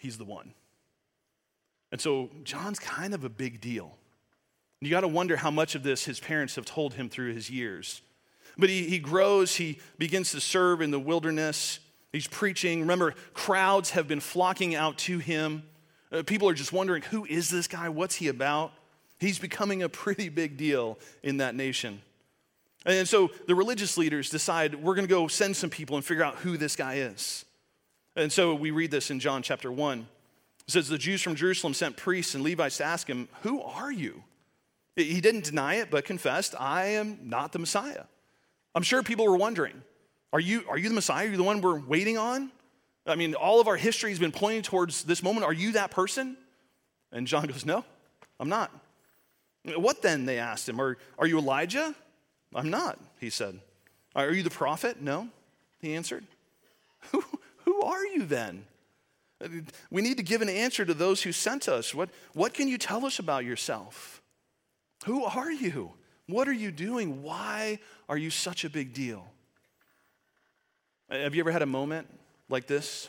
he's 0.00 0.16
the 0.16 0.24
one. 0.24 0.54
And 1.90 2.00
so 2.00 2.30
John's 2.44 2.78
kind 2.78 3.14
of 3.14 3.24
a 3.24 3.28
big 3.28 3.60
deal. 3.60 3.96
You 4.80 4.90
got 4.90 5.00
to 5.00 5.08
wonder 5.08 5.36
how 5.36 5.50
much 5.50 5.74
of 5.74 5.82
this 5.82 6.04
his 6.04 6.20
parents 6.20 6.54
have 6.54 6.64
told 6.64 6.94
him 6.94 7.08
through 7.08 7.34
his 7.34 7.50
years. 7.50 8.00
But 8.56 8.70
he, 8.70 8.84
he 8.84 8.98
grows, 8.98 9.56
he 9.56 9.80
begins 9.98 10.30
to 10.30 10.40
serve 10.40 10.80
in 10.80 10.90
the 10.90 11.00
wilderness. 11.00 11.80
He's 12.12 12.28
preaching. 12.28 12.80
Remember, 12.80 13.14
crowds 13.34 13.90
have 13.90 14.08
been 14.08 14.20
flocking 14.20 14.74
out 14.74 14.98
to 14.98 15.18
him. 15.18 15.64
Uh, 16.12 16.22
people 16.22 16.48
are 16.48 16.54
just 16.54 16.72
wondering 16.72 17.02
who 17.02 17.26
is 17.26 17.50
this 17.50 17.66
guy? 17.66 17.88
What's 17.88 18.14
he 18.14 18.28
about? 18.28 18.72
He's 19.18 19.38
becoming 19.38 19.82
a 19.82 19.88
pretty 19.88 20.28
big 20.28 20.56
deal 20.56 20.98
in 21.22 21.38
that 21.38 21.54
nation. 21.54 22.00
And 22.86 23.08
so 23.08 23.30
the 23.46 23.54
religious 23.54 23.98
leaders 23.98 24.30
decide 24.30 24.76
we're 24.76 24.94
going 24.94 25.06
to 25.06 25.12
go 25.12 25.28
send 25.28 25.56
some 25.56 25.70
people 25.70 25.96
and 25.96 26.04
figure 26.04 26.24
out 26.24 26.36
who 26.36 26.56
this 26.56 26.76
guy 26.76 26.96
is. 26.96 27.44
And 28.16 28.32
so 28.32 28.54
we 28.54 28.70
read 28.70 28.90
this 28.90 29.10
in 29.10 29.20
John 29.20 29.42
chapter 29.42 29.70
1. 29.70 30.06
It 30.66 30.70
says, 30.70 30.88
The 30.88 30.98
Jews 30.98 31.22
from 31.22 31.34
Jerusalem 31.34 31.74
sent 31.74 31.96
priests 31.96 32.34
and 32.34 32.44
Levites 32.44 32.78
to 32.78 32.84
ask 32.84 33.06
him, 33.06 33.28
Who 33.42 33.62
are 33.62 33.92
you? 33.92 34.22
He 34.96 35.20
didn't 35.20 35.44
deny 35.44 35.76
it, 35.76 35.90
but 35.90 36.04
confessed, 36.04 36.54
I 36.58 36.86
am 36.86 37.18
not 37.22 37.52
the 37.52 37.58
Messiah. 37.58 38.04
I'm 38.74 38.82
sure 38.82 39.02
people 39.02 39.26
were 39.26 39.36
wondering, 39.36 39.82
Are 40.32 40.40
you, 40.40 40.64
are 40.68 40.78
you 40.78 40.88
the 40.88 40.94
Messiah? 40.94 41.26
Are 41.26 41.30
you 41.30 41.36
the 41.36 41.42
one 41.42 41.60
we're 41.60 41.80
waiting 41.80 42.18
on? 42.18 42.50
I 43.06 43.14
mean, 43.14 43.34
all 43.34 43.60
of 43.60 43.68
our 43.68 43.76
history 43.76 44.10
has 44.10 44.18
been 44.18 44.32
pointing 44.32 44.62
towards 44.62 45.04
this 45.04 45.22
moment. 45.22 45.46
Are 45.46 45.52
you 45.52 45.72
that 45.72 45.90
person? 45.90 46.36
And 47.10 47.26
John 47.26 47.46
goes, 47.46 47.64
No, 47.64 47.84
I'm 48.38 48.48
not. 48.48 48.70
What 49.64 50.02
then? 50.02 50.24
They 50.24 50.38
asked 50.38 50.68
him. 50.68 50.80
Are, 50.80 50.96
are 51.18 51.26
you 51.26 51.38
Elijah? 51.38 51.94
I'm 52.54 52.70
not, 52.70 52.98
he 53.20 53.30
said. 53.30 53.60
Are 54.14 54.32
you 54.32 54.42
the 54.42 54.50
prophet? 54.50 55.00
No, 55.00 55.28
he 55.80 55.94
answered. 55.94 56.24
Who, 57.12 57.22
who 57.64 57.82
are 57.82 58.04
you 58.04 58.24
then? 58.24 58.64
We 59.90 60.02
need 60.02 60.16
to 60.16 60.22
give 60.24 60.42
an 60.42 60.48
answer 60.48 60.84
to 60.84 60.94
those 60.94 61.22
who 61.22 61.30
sent 61.30 61.68
us. 61.68 61.94
What, 61.94 62.10
what 62.32 62.54
can 62.54 62.66
you 62.66 62.76
tell 62.76 63.06
us 63.06 63.20
about 63.20 63.44
yourself? 63.44 64.20
Who 65.04 65.24
are 65.24 65.52
you? 65.52 65.92
What 66.26 66.48
are 66.48 66.52
you 66.52 66.72
doing? 66.72 67.22
Why 67.22 67.78
are 68.08 68.16
you 68.16 68.30
such 68.30 68.64
a 68.64 68.70
big 68.70 68.92
deal? 68.92 69.24
Have 71.08 71.34
you 71.34 71.40
ever 71.40 71.52
had 71.52 71.62
a 71.62 71.66
moment 71.66 72.08
like 72.48 72.66
this? 72.66 73.08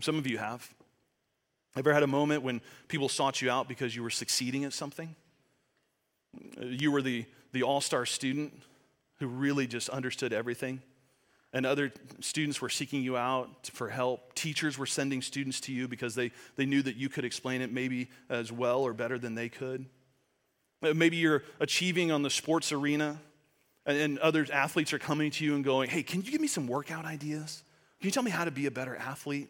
Some 0.00 0.18
of 0.18 0.26
you 0.26 0.36
have. 0.38 0.68
Ever 1.74 1.92
had 1.92 2.02
a 2.02 2.06
moment 2.06 2.42
when 2.42 2.60
people 2.88 3.08
sought 3.08 3.40
you 3.40 3.50
out 3.50 3.66
because 3.66 3.96
you 3.96 4.02
were 4.02 4.10
succeeding 4.10 4.64
at 4.64 4.72
something? 4.72 5.14
You 6.60 6.90
were 6.90 7.02
the, 7.02 7.26
the 7.52 7.62
all 7.62 7.80
star 7.80 8.06
student 8.06 8.52
who 9.18 9.26
really 9.26 9.66
just 9.66 9.88
understood 9.88 10.32
everything. 10.32 10.82
And 11.52 11.64
other 11.64 11.92
students 12.20 12.60
were 12.60 12.68
seeking 12.68 13.02
you 13.02 13.16
out 13.16 13.70
for 13.72 13.88
help. 13.88 14.34
Teachers 14.34 14.76
were 14.76 14.86
sending 14.86 15.22
students 15.22 15.60
to 15.62 15.72
you 15.72 15.88
because 15.88 16.14
they, 16.14 16.32
they 16.56 16.66
knew 16.66 16.82
that 16.82 16.96
you 16.96 17.08
could 17.08 17.24
explain 17.24 17.62
it 17.62 17.72
maybe 17.72 18.10
as 18.28 18.52
well 18.52 18.80
or 18.80 18.92
better 18.92 19.18
than 19.18 19.34
they 19.34 19.48
could. 19.48 19.86
Uh, 20.82 20.92
maybe 20.92 21.16
you're 21.16 21.42
achieving 21.60 22.12
on 22.12 22.22
the 22.22 22.28
sports 22.28 22.72
arena, 22.72 23.18
and, 23.86 23.96
and 23.96 24.18
other 24.18 24.46
athletes 24.52 24.92
are 24.92 24.98
coming 24.98 25.30
to 25.30 25.44
you 25.44 25.54
and 25.54 25.64
going, 25.64 25.88
Hey, 25.88 26.02
can 26.02 26.22
you 26.22 26.30
give 26.30 26.40
me 26.40 26.48
some 26.48 26.66
workout 26.66 27.06
ideas? 27.06 27.62
Can 28.00 28.08
you 28.08 28.12
tell 28.12 28.22
me 28.22 28.30
how 28.30 28.44
to 28.44 28.50
be 28.50 28.66
a 28.66 28.70
better 28.70 28.94
athlete? 28.94 29.48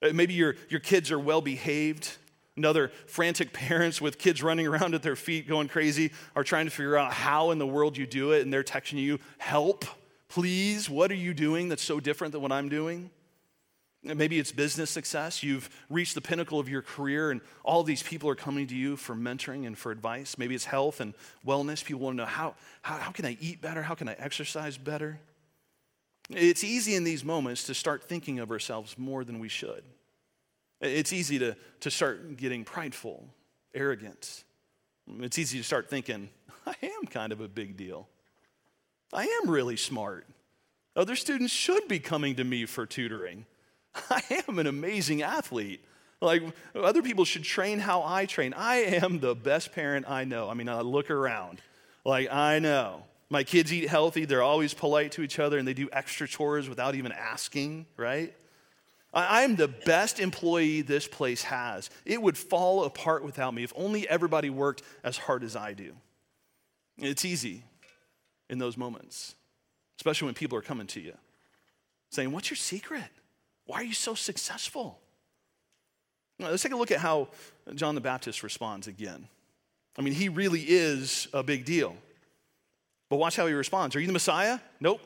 Uh, 0.00 0.10
maybe 0.12 0.34
your, 0.34 0.54
your 0.68 0.80
kids 0.80 1.10
are 1.10 1.18
well 1.18 1.40
behaved 1.40 2.16
and 2.56 2.64
other 2.64 2.90
frantic 3.06 3.52
parents 3.52 4.00
with 4.00 4.18
kids 4.18 4.42
running 4.42 4.66
around 4.66 4.94
at 4.94 5.02
their 5.02 5.16
feet 5.16 5.48
going 5.48 5.68
crazy 5.68 6.12
are 6.36 6.44
trying 6.44 6.66
to 6.66 6.70
figure 6.70 6.96
out 6.96 7.12
how 7.12 7.50
in 7.50 7.58
the 7.58 7.66
world 7.66 7.96
you 7.96 8.06
do 8.06 8.32
it, 8.32 8.42
and 8.42 8.52
they're 8.52 8.64
texting 8.64 8.98
you, 8.98 9.18
Help, 9.38 9.84
please, 10.28 10.88
what 10.88 11.10
are 11.10 11.16
you 11.16 11.34
doing 11.34 11.68
that's 11.68 11.82
so 11.84 12.00
different 12.00 12.32
than 12.32 12.42
what 12.42 12.52
I'm 12.52 12.68
doing? 12.68 13.10
Maybe 14.02 14.38
it's 14.38 14.52
business 14.52 14.90
success. 14.90 15.42
You've 15.42 15.70
reached 15.88 16.14
the 16.14 16.20
pinnacle 16.20 16.60
of 16.60 16.68
your 16.68 16.82
career, 16.82 17.30
and 17.30 17.40
all 17.62 17.82
these 17.82 18.02
people 18.02 18.28
are 18.28 18.34
coming 18.34 18.66
to 18.66 18.76
you 18.76 18.96
for 18.96 19.14
mentoring 19.14 19.66
and 19.66 19.78
for 19.78 19.90
advice. 19.90 20.36
Maybe 20.36 20.54
it's 20.54 20.66
health 20.66 21.00
and 21.00 21.14
wellness. 21.46 21.82
People 21.82 22.02
want 22.02 22.18
to 22.18 22.24
know 22.24 22.28
how, 22.28 22.54
how, 22.82 22.98
how 22.98 23.10
can 23.12 23.24
I 23.24 23.38
eat 23.40 23.62
better? 23.62 23.82
How 23.82 23.94
can 23.94 24.10
I 24.10 24.12
exercise 24.18 24.76
better? 24.76 25.20
It's 26.28 26.62
easy 26.64 26.94
in 26.96 27.04
these 27.04 27.24
moments 27.24 27.64
to 27.64 27.74
start 27.74 28.04
thinking 28.04 28.40
of 28.40 28.50
ourselves 28.50 28.98
more 28.98 29.24
than 29.24 29.38
we 29.38 29.48
should. 29.48 29.84
It's 30.80 31.12
easy 31.12 31.38
to, 31.38 31.56
to 31.80 31.90
start 31.90 32.36
getting 32.36 32.64
prideful, 32.64 33.28
arrogant. 33.74 34.44
It's 35.20 35.38
easy 35.38 35.58
to 35.58 35.64
start 35.64 35.88
thinking, 35.88 36.30
I 36.66 36.74
am 36.82 37.06
kind 37.06 37.32
of 37.32 37.40
a 37.40 37.48
big 37.48 37.76
deal. 37.76 38.08
I 39.12 39.24
am 39.42 39.50
really 39.50 39.76
smart. 39.76 40.26
Other 40.96 41.16
students 41.16 41.52
should 41.52 41.88
be 41.88 41.98
coming 41.98 42.36
to 42.36 42.44
me 42.44 42.66
for 42.66 42.86
tutoring. 42.86 43.46
I 44.10 44.22
am 44.48 44.58
an 44.58 44.66
amazing 44.66 45.22
athlete. 45.22 45.84
Like, 46.20 46.42
other 46.74 47.02
people 47.02 47.24
should 47.24 47.44
train 47.44 47.78
how 47.78 48.02
I 48.02 48.26
train. 48.26 48.54
I 48.54 48.76
am 48.76 49.20
the 49.20 49.34
best 49.34 49.72
parent 49.72 50.08
I 50.08 50.24
know. 50.24 50.48
I 50.48 50.54
mean, 50.54 50.68
I 50.68 50.80
look 50.80 51.10
around. 51.10 51.60
Like, 52.04 52.32
I 52.32 52.58
know. 52.58 53.02
My 53.30 53.42
kids 53.42 53.72
eat 53.72 53.88
healthy, 53.88 54.26
they're 54.26 54.42
always 54.42 54.74
polite 54.74 55.12
to 55.12 55.22
each 55.22 55.38
other, 55.38 55.58
and 55.58 55.66
they 55.66 55.74
do 55.74 55.88
extra 55.92 56.28
chores 56.28 56.68
without 56.68 56.94
even 56.94 57.10
asking, 57.12 57.86
right? 57.96 58.34
I'm 59.14 59.56
the 59.56 59.68
best 59.68 60.18
employee 60.18 60.82
this 60.82 61.06
place 61.06 61.44
has. 61.44 61.88
It 62.04 62.20
would 62.20 62.36
fall 62.36 62.84
apart 62.84 63.24
without 63.24 63.54
me 63.54 63.62
if 63.62 63.72
only 63.76 64.08
everybody 64.08 64.50
worked 64.50 64.82
as 65.04 65.16
hard 65.16 65.44
as 65.44 65.54
I 65.54 65.72
do. 65.72 65.94
It's 66.98 67.24
easy 67.24 67.62
in 68.50 68.58
those 68.58 68.76
moments, 68.76 69.34
especially 69.98 70.26
when 70.26 70.34
people 70.34 70.58
are 70.58 70.62
coming 70.62 70.86
to 70.88 71.00
you 71.00 71.14
saying, 72.14 72.32
What's 72.32 72.50
your 72.50 72.56
secret? 72.56 73.04
Why 73.66 73.80
are 73.80 73.84
you 73.84 73.94
so 73.94 74.14
successful? 74.14 75.00
Now, 76.38 76.50
let's 76.50 76.62
take 76.62 76.72
a 76.72 76.76
look 76.76 76.90
at 76.90 76.98
how 76.98 77.28
John 77.74 77.94
the 77.94 78.00
Baptist 78.00 78.42
responds 78.42 78.86
again. 78.86 79.28
I 79.98 80.02
mean, 80.02 80.14
he 80.14 80.28
really 80.28 80.60
is 80.60 81.28
a 81.32 81.42
big 81.42 81.64
deal. 81.64 81.96
But 83.08 83.16
watch 83.16 83.36
how 83.36 83.46
he 83.46 83.52
responds. 83.52 83.94
Are 83.94 84.00
you 84.00 84.06
the 84.06 84.12
Messiah? 84.12 84.58
Nope. 84.80 85.00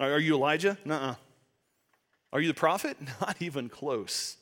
Are 0.00 0.18
you 0.18 0.34
Elijah? 0.34 0.78
Nuh 0.84 0.94
uh. 0.94 1.14
Are 2.34 2.40
you 2.40 2.48
the 2.48 2.54
prophet? 2.54 2.98
Not 3.20 3.36
even 3.40 3.68
close. 3.68 4.36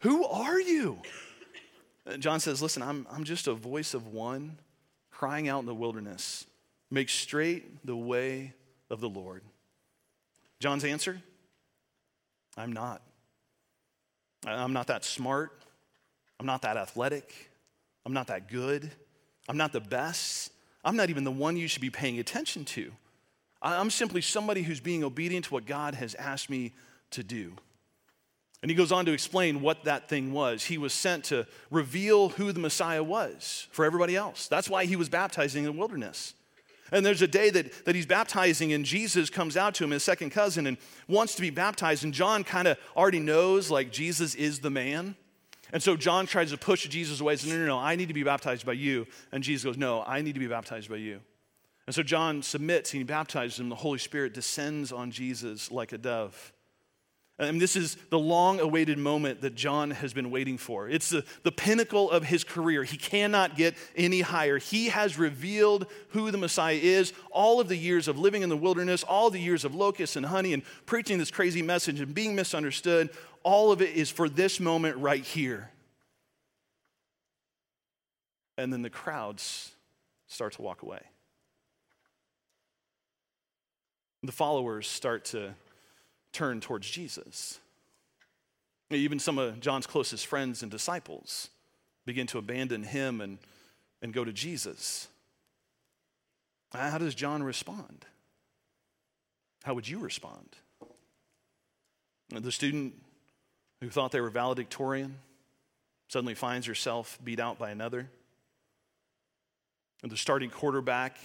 Who 0.00 0.24
are 0.24 0.60
you? 0.60 0.98
John 2.20 2.38
says, 2.38 2.62
Listen, 2.62 2.82
I'm, 2.82 3.06
I'm 3.10 3.24
just 3.24 3.48
a 3.48 3.52
voice 3.52 3.92
of 3.92 4.06
one 4.06 4.58
crying 5.10 5.48
out 5.48 5.60
in 5.60 5.66
the 5.66 5.74
wilderness, 5.74 6.46
Make 6.90 7.08
straight 7.08 7.84
the 7.84 7.96
way 7.96 8.52
of 8.90 9.00
the 9.00 9.08
Lord. 9.08 9.42
John's 10.60 10.84
answer 10.84 11.20
I'm 12.56 12.72
not. 12.72 13.02
I'm 14.46 14.72
not 14.72 14.86
that 14.86 15.04
smart. 15.04 15.50
I'm 16.38 16.46
not 16.46 16.62
that 16.62 16.76
athletic. 16.76 17.50
I'm 18.06 18.12
not 18.12 18.28
that 18.28 18.48
good. 18.48 18.90
I'm 19.48 19.56
not 19.56 19.72
the 19.72 19.80
best. 19.80 20.52
I'm 20.84 20.96
not 20.96 21.10
even 21.10 21.24
the 21.24 21.32
one 21.32 21.56
you 21.56 21.66
should 21.66 21.82
be 21.82 21.90
paying 21.90 22.18
attention 22.20 22.64
to. 22.66 22.92
I'm 23.60 23.90
simply 23.90 24.20
somebody 24.20 24.62
who's 24.62 24.80
being 24.80 25.02
obedient 25.02 25.46
to 25.46 25.54
what 25.54 25.66
God 25.66 25.94
has 25.96 26.14
asked 26.14 26.48
me 26.48 26.72
to 27.16 27.22
do. 27.22 27.52
And 28.62 28.70
he 28.70 28.74
goes 28.74 28.90
on 28.90 29.04
to 29.04 29.12
explain 29.12 29.60
what 29.60 29.84
that 29.84 30.08
thing 30.08 30.32
was. 30.32 30.64
He 30.64 30.78
was 30.78 30.94
sent 30.94 31.24
to 31.24 31.46
reveal 31.70 32.30
who 32.30 32.52
the 32.52 32.58
Messiah 32.60 33.02
was 33.02 33.68
for 33.70 33.84
everybody 33.84 34.16
else. 34.16 34.48
That's 34.48 34.70
why 34.70 34.86
he 34.86 34.96
was 34.96 35.10
baptizing 35.10 35.64
in 35.64 35.72
the 35.72 35.78
wilderness. 35.78 36.34
And 36.90 37.04
there's 37.04 37.22
a 37.22 37.28
day 37.28 37.50
that, 37.50 37.84
that 37.84 37.94
he's 37.94 38.06
baptizing, 38.06 38.72
and 38.72 38.84
Jesus 38.84 39.28
comes 39.28 39.56
out 39.56 39.74
to 39.74 39.84
him, 39.84 39.90
his 39.90 40.04
second 40.04 40.30
cousin, 40.30 40.66
and 40.66 40.78
wants 41.08 41.34
to 41.34 41.42
be 41.42 41.50
baptized. 41.50 42.04
And 42.04 42.14
John 42.14 42.44
kind 42.44 42.68
of 42.68 42.78
already 42.96 43.18
knows, 43.18 43.70
like, 43.70 43.90
Jesus 43.90 44.34
is 44.34 44.60
the 44.60 44.70
man. 44.70 45.16
And 45.72 45.82
so 45.82 45.96
John 45.96 46.26
tries 46.26 46.50
to 46.52 46.56
push 46.56 46.86
Jesus 46.88 47.20
away. 47.20 47.36
Says, 47.36 47.52
no, 47.52 47.58
no, 47.58 47.66
no, 47.66 47.78
I 47.78 47.96
need 47.96 48.08
to 48.08 48.14
be 48.14 48.22
baptized 48.22 48.64
by 48.64 48.74
you. 48.74 49.06
And 49.32 49.42
Jesus 49.42 49.64
goes, 49.64 49.76
no, 49.76 50.04
I 50.06 50.22
need 50.22 50.34
to 50.34 50.40
be 50.40 50.46
baptized 50.46 50.88
by 50.88 50.96
you. 50.96 51.20
And 51.86 51.94
so 51.94 52.02
John 52.02 52.42
submits 52.42 52.92
and 52.92 53.00
he 53.00 53.04
baptizes 53.04 53.60
him. 53.60 53.68
The 53.68 53.74
Holy 53.74 53.98
Spirit 53.98 54.32
descends 54.32 54.92
on 54.92 55.10
Jesus 55.10 55.70
like 55.70 55.92
a 55.92 55.98
dove. 55.98 56.52
And 57.38 57.60
this 57.60 57.76
is 57.76 57.96
the 58.08 58.18
long 58.18 58.60
awaited 58.60 58.96
moment 58.96 59.42
that 59.42 59.54
John 59.54 59.90
has 59.90 60.14
been 60.14 60.30
waiting 60.30 60.56
for. 60.56 60.88
It's 60.88 61.10
the, 61.10 61.22
the 61.42 61.52
pinnacle 61.52 62.10
of 62.10 62.24
his 62.24 62.44
career. 62.44 62.82
He 62.82 62.96
cannot 62.96 63.56
get 63.56 63.74
any 63.94 64.22
higher. 64.22 64.56
He 64.56 64.88
has 64.88 65.18
revealed 65.18 65.86
who 66.10 66.30
the 66.30 66.38
Messiah 66.38 66.78
is. 66.80 67.12
All 67.30 67.60
of 67.60 67.68
the 67.68 67.76
years 67.76 68.08
of 68.08 68.18
living 68.18 68.40
in 68.40 68.48
the 68.48 68.56
wilderness, 68.56 69.02
all 69.02 69.28
the 69.28 69.38
years 69.38 69.66
of 69.66 69.74
locusts 69.74 70.16
and 70.16 70.24
honey 70.24 70.54
and 70.54 70.62
preaching 70.86 71.18
this 71.18 71.30
crazy 71.30 71.60
message 71.60 72.00
and 72.00 72.14
being 72.14 72.34
misunderstood, 72.34 73.10
all 73.42 73.70
of 73.70 73.82
it 73.82 73.94
is 73.94 74.10
for 74.10 74.30
this 74.30 74.58
moment 74.58 74.96
right 74.96 75.22
here. 75.22 75.70
And 78.56 78.72
then 78.72 78.80
the 78.80 78.88
crowds 78.88 79.72
start 80.26 80.54
to 80.54 80.62
walk 80.62 80.82
away. 80.82 81.02
The 84.22 84.32
followers 84.32 84.88
start 84.88 85.26
to 85.26 85.54
turn 86.36 86.60
towards 86.60 86.88
Jesus. 86.88 87.58
Even 88.90 89.18
some 89.18 89.38
of 89.38 89.58
John's 89.58 89.86
closest 89.86 90.26
friends 90.26 90.62
and 90.62 90.70
disciples 90.70 91.48
begin 92.04 92.26
to 92.28 92.38
abandon 92.38 92.84
him 92.84 93.22
and, 93.22 93.38
and 94.02 94.12
go 94.12 94.22
to 94.22 94.32
Jesus. 94.32 95.08
How 96.72 96.98
does 96.98 97.14
John 97.14 97.42
respond? 97.42 98.04
How 99.64 99.72
would 99.72 99.88
you 99.88 99.98
respond? 99.98 100.48
The 102.28 102.52
student 102.52 102.94
who 103.80 103.88
thought 103.88 104.12
they 104.12 104.20
were 104.20 104.30
valedictorian 104.30 105.16
suddenly 106.08 106.34
finds 106.34 106.66
herself 106.66 107.18
beat 107.24 107.40
out 107.40 107.58
by 107.58 107.70
another. 107.70 108.10
And 110.02 110.12
the 110.12 110.16
starting 110.18 110.50
quarterback 110.50 111.16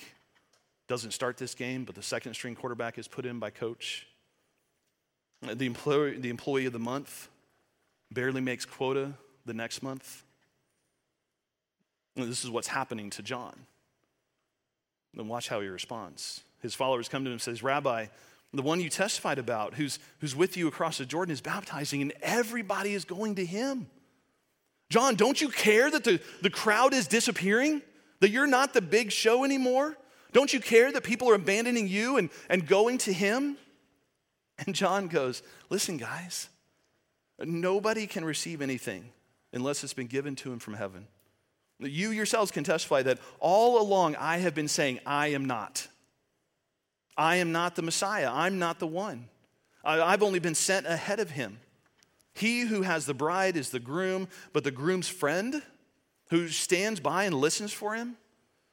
doesn't 0.88 1.12
start 1.12 1.38
this 1.38 1.54
game, 1.54 1.84
but 1.84 1.96
the 1.96 2.02
second 2.02 2.34
string 2.34 2.56
quarterback 2.56 2.98
is 2.98 3.08
put 3.08 3.26
in 3.26 3.40
by 3.40 3.50
coach. 3.50 4.08
The 5.42 5.66
employee, 5.66 6.18
the 6.18 6.30
employee 6.30 6.66
of 6.66 6.74
the 6.74 6.80
month 6.80 7.28
barely 8.12 8.42
makes 8.42 8.66
quota 8.66 9.14
the 9.46 9.54
next 9.54 9.82
month. 9.82 10.24
This 12.16 12.44
is 12.44 12.50
what's 12.50 12.68
happening 12.68 13.10
to 13.12 13.24
John. 13.24 13.54
Then 15.14 15.28
watch 15.28 15.48
how 15.48 15.62
he 15.62 15.68
responds. 15.68 16.42
His 16.62 16.76
followers 16.76 17.10
come 17.10 17.24
to 17.24 17.30
him 17.30 17.34
and 17.34 17.42
says, 17.42 17.64
Rabbi, 17.64 18.08
the 18.54 18.62
one 18.62 18.82
you 18.82 18.90
testified 18.90 19.40
about, 19.40 19.76
who's, 19.76 19.98
who's 20.20 20.36
with 20.36 20.58
you 20.58 20.68
across 20.68 20.98
the 20.98 21.06
Jordan, 21.06 21.32
is 21.32 21.42
baptizing, 21.42 22.02
and 22.02 22.14
everybody 22.22 22.94
is 22.94 23.06
going 23.06 23.36
to 23.36 23.46
him. 23.46 23.88
John, 24.90 25.16
don't 25.16 25.40
you 25.40 25.50
care 25.50 25.90
that 25.90 26.04
the, 26.04 26.20
the 26.42 26.50
crowd 26.50 26.94
is 26.94 27.08
disappearing? 27.08 27.82
That 28.20 28.30
you're 28.30 28.48
not 28.48 28.74
the 28.74 28.82
big 28.82 29.12
show 29.12 29.44
anymore? 29.46 29.98
Don't 30.34 30.54
you 30.54 30.60
care 30.60 30.92
that 30.92 31.04
people 31.04 31.30
are 31.30 31.34
abandoning 31.34 31.88
you 31.88 32.18
and, 32.18 32.30
and 32.50 32.68
going 32.68 32.98
to 33.00 33.14
him? 33.14 33.58
And 34.66 34.76
John 34.76 35.08
goes, 35.08 35.42
Listen, 35.70 35.98
guys, 35.98 36.50
nobody 37.40 38.08
can 38.08 38.24
receive 38.24 38.62
anything 38.62 39.12
unless 39.54 39.84
it's 39.84 39.94
been 39.94 40.08
given 40.08 40.36
to 40.38 40.52
him 40.52 40.60
from 40.60 40.76
heaven. 40.76 41.08
You 41.80 42.12
yourselves 42.12 42.52
can 42.52 42.64
testify 42.64 43.02
that 43.04 43.20
all 43.40 43.82
along 43.82 44.16
I 44.16 44.38
have 44.38 44.54
been 44.54 44.68
saying, 44.68 45.00
I 45.06 45.28
am 45.28 45.46
not. 45.46 45.88
I 47.18 47.38
am 47.38 47.52
not 47.52 47.76
the 47.76 47.82
Messiah. 47.82 48.30
I'm 48.32 48.60
not 48.60 48.80
the 48.80 48.88
one. 48.88 49.28
I've 49.84 50.22
only 50.22 50.40
been 50.40 50.56
sent 50.56 50.86
ahead 50.86 51.20
of 51.20 51.32
him. 51.32 51.60
He 52.34 52.62
who 52.62 52.84
has 52.84 53.06
the 53.06 53.16
bride 53.16 53.58
is 53.58 53.72
the 53.72 53.80
groom, 53.80 54.28
but 54.54 54.64
the 54.64 54.72
groom's 54.72 55.08
friend, 55.08 55.62
who 56.30 56.48
stands 56.50 57.00
by 57.00 57.26
and 57.26 57.36
listens 57.36 57.74
for 57.74 57.96
him, 57.96 58.16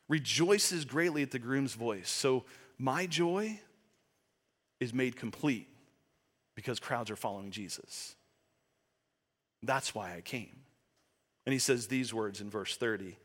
rejoices 0.07 0.85
greatly 0.85 1.23
at 1.23 1.31
the 1.31 1.39
groom's 1.39 1.75
voice. 1.75 2.11
So 2.11 2.45
my 2.79 3.07
joy 3.07 3.59
is 4.81 4.93
made 4.93 5.17
complete 5.17 5.67
because 6.59 6.81
crowds 6.81 7.09
are 7.09 7.15
following 7.15 7.53
Jesus. 7.53 8.17
That's 9.63 9.95
why 9.95 10.17
I 10.17 10.23
came. 10.23 10.57
And 11.47 11.53
he 11.53 11.61
says 11.61 11.87
these 11.87 12.13
words 12.13 12.41
in 12.41 12.51
verse 12.51 12.77
30 12.77 13.17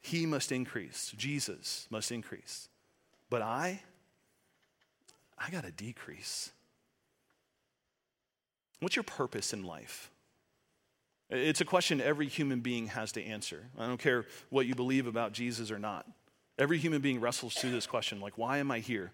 He 0.00 0.24
must 0.24 0.52
increase, 0.52 1.12
Jesus 1.14 1.86
must 1.90 2.10
increase, 2.10 2.70
but 3.28 3.42
I, 3.42 3.82
I 5.36 5.50
got 5.50 5.64
to 5.64 5.70
decrease. 5.70 6.50
What's 8.80 8.96
your 8.96 9.02
purpose 9.02 9.52
in 9.52 9.64
life? 9.64 10.10
It's 11.28 11.60
a 11.60 11.66
question 11.66 12.00
every 12.00 12.26
human 12.26 12.60
being 12.60 12.86
has 12.86 13.12
to 13.12 13.22
answer. 13.22 13.66
I 13.78 13.86
don't 13.86 14.00
care 14.00 14.24
what 14.48 14.64
you 14.64 14.74
believe 14.74 15.06
about 15.06 15.32
Jesus 15.32 15.70
or 15.70 15.78
not. 15.78 16.06
Every 16.58 16.78
human 16.78 17.02
being 17.02 17.20
wrestles 17.20 17.52
through 17.52 17.72
this 17.72 17.86
question 17.86 18.18
like, 18.18 18.38
why 18.38 18.58
am 18.58 18.70
I 18.70 18.78
here? 18.78 19.12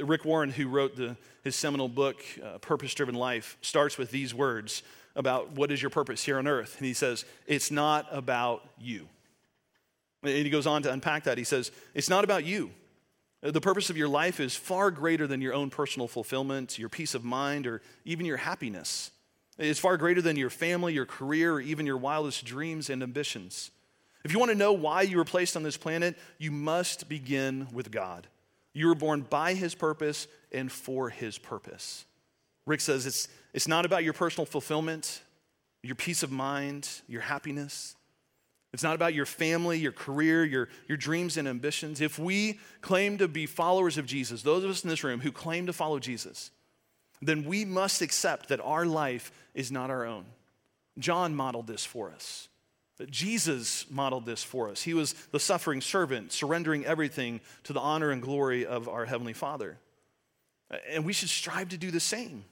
Rick 0.00 0.24
Warren, 0.24 0.50
who 0.50 0.68
wrote 0.68 0.96
the, 0.96 1.16
his 1.44 1.56
seminal 1.56 1.88
book, 1.88 2.22
uh, 2.42 2.58
Purpose 2.58 2.94
Driven 2.94 3.14
Life, 3.14 3.58
starts 3.60 3.98
with 3.98 4.10
these 4.10 4.34
words 4.34 4.82
about 5.14 5.52
what 5.52 5.70
is 5.70 5.82
your 5.82 5.90
purpose 5.90 6.24
here 6.24 6.38
on 6.38 6.46
earth. 6.46 6.76
And 6.78 6.86
he 6.86 6.94
says, 6.94 7.24
It's 7.46 7.70
not 7.70 8.06
about 8.10 8.64
you. 8.80 9.08
And 10.22 10.32
he 10.32 10.50
goes 10.50 10.66
on 10.66 10.82
to 10.84 10.92
unpack 10.92 11.24
that. 11.24 11.36
He 11.36 11.44
says, 11.44 11.70
It's 11.94 12.08
not 12.08 12.24
about 12.24 12.44
you. 12.44 12.70
The 13.42 13.60
purpose 13.60 13.90
of 13.90 13.96
your 13.96 14.08
life 14.08 14.38
is 14.38 14.54
far 14.54 14.92
greater 14.92 15.26
than 15.26 15.40
your 15.40 15.52
own 15.52 15.68
personal 15.68 16.06
fulfillment, 16.06 16.78
your 16.78 16.88
peace 16.88 17.14
of 17.14 17.24
mind, 17.24 17.66
or 17.66 17.82
even 18.04 18.24
your 18.24 18.36
happiness. 18.36 19.10
It's 19.58 19.80
far 19.80 19.96
greater 19.96 20.22
than 20.22 20.36
your 20.36 20.48
family, 20.48 20.94
your 20.94 21.06
career, 21.06 21.54
or 21.54 21.60
even 21.60 21.84
your 21.84 21.96
wildest 21.96 22.44
dreams 22.44 22.88
and 22.88 23.02
ambitions. 23.02 23.72
If 24.24 24.32
you 24.32 24.38
want 24.38 24.52
to 24.52 24.56
know 24.56 24.72
why 24.72 25.02
you 25.02 25.16
were 25.16 25.24
placed 25.24 25.56
on 25.56 25.64
this 25.64 25.76
planet, 25.76 26.16
you 26.38 26.52
must 26.52 27.08
begin 27.08 27.66
with 27.72 27.90
God. 27.90 28.28
You 28.74 28.88
were 28.88 28.94
born 28.94 29.22
by 29.22 29.54
his 29.54 29.74
purpose 29.74 30.26
and 30.50 30.70
for 30.70 31.10
his 31.10 31.38
purpose. 31.38 32.06
Rick 32.66 32.80
says 32.80 33.06
it's, 33.06 33.28
it's 33.52 33.68
not 33.68 33.84
about 33.84 34.04
your 34.04 34.12
personal 34.12 34.46
fulfillment, 34.46 35.22
your 35.82 35.94
peace 35.94 36.22
of 36.22 36.30
mind, 36.30 36.88
your 37.08 37.22
happiness. 37.22 37.96
It's 38.72 38.82
not 38.82 38.94
about 38.94 39.12
your 39.12 39.26
family, 39.26 39.78
your 39.78 39.92
career, 39.92 40.44
your, 40.44 40.68
your 40.88 40.96
dreams 40.96 41.36
and 41.36 41.46
ambitions. 41.46 42.00
If 42.00 42.18
we 42.18 42.58
claim 42.80 43.18
to 43.18 43.28
be 43.28 43.46
followers 43.46 43.98
of 43.98 44.06
Jesus, 44.06 44.42
those 44.42 44.64
of 44.64 44.70
us 44.70 44.82
in 44.82 44.88
this 44.88 45.04
room 45.04 45.20
who 45.20 45.32
claim 45.32 45.66
to 45.66 45.72
follow 45.72 45.98
Jesus, 45.98 46.50
then 47.20 47.44
we 47.44 47.64
must 47.64 48.00
accept 48.00 48.48
that 48.48 48.60
our 48.60 48.86
life 48.86 49.30
is 49.54 49.70
not 49.70 49.90
our 49.90 50.06
own. 50.06 50.24
John 50.98 51.34
modeled 51.34 51.66
this 51.66 51.84
for 51.84 52.10
us. 52.10 52.48
Jesus 53.10 53.86
modeled 53.90 54.26
this 54.26 54.42
for 54.42 54.68
us. 54.68 54.82
He 54.82 54.94
was 54.94 55.14
the 55.32 55.40
suffering 55.40 55.80
servant, 55.80 56.32
surrendering 56.32 56.84
everything 56.84 57.40
to 57.64 57.72
the 57.72 57.80
honor 57.80 58.10
and 58.10 58.22
glory 58.22 58.66
of 58.66 58.88
our 58.88 59.06
Heavenly 59.06 59.32
Father. 59.32 59.78
And 60.90 61.04
we 61.04 61.12
should 61.12 61.28
strive 61.28 61.70
to 61.70 61.76
do 61.76 61.90
the 61.90 62.00
same. 62.00 62.44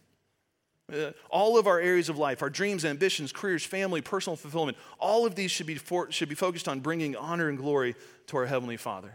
Uh, 0.93 1.13
all 1.31 1.57
of 1.57 1.67
our 1.67 1.79
areas 1.79 2.09
of 2.09 2.19
life, 2.19 2.43
our 2.43 2.51
dreams, 2.51 2.85
ambitions, 2.85 3.33
careers, 3.33 3.65
family, 3.65 4.01
personal 4.01 4.37
fulfillment, 4.37 4.77
all 4.99 5.25
of 5.25 5.35
these 5.35 5.51
should 5.51 5.67
be, 5.67 5.77
for, 5.77 6.11
should 6.11 6.29
be 6.29 6.35
focused 6.35 6.67
on 6.67 6.81
bringing 6.81 7.15
honor 7.15 7.49
and 7.49 7.59
glory 7.59 7.95
to 8.27 8.37
our 8.37 8.47
Heavenly 8.47 8.77
Father. 8.77 9.15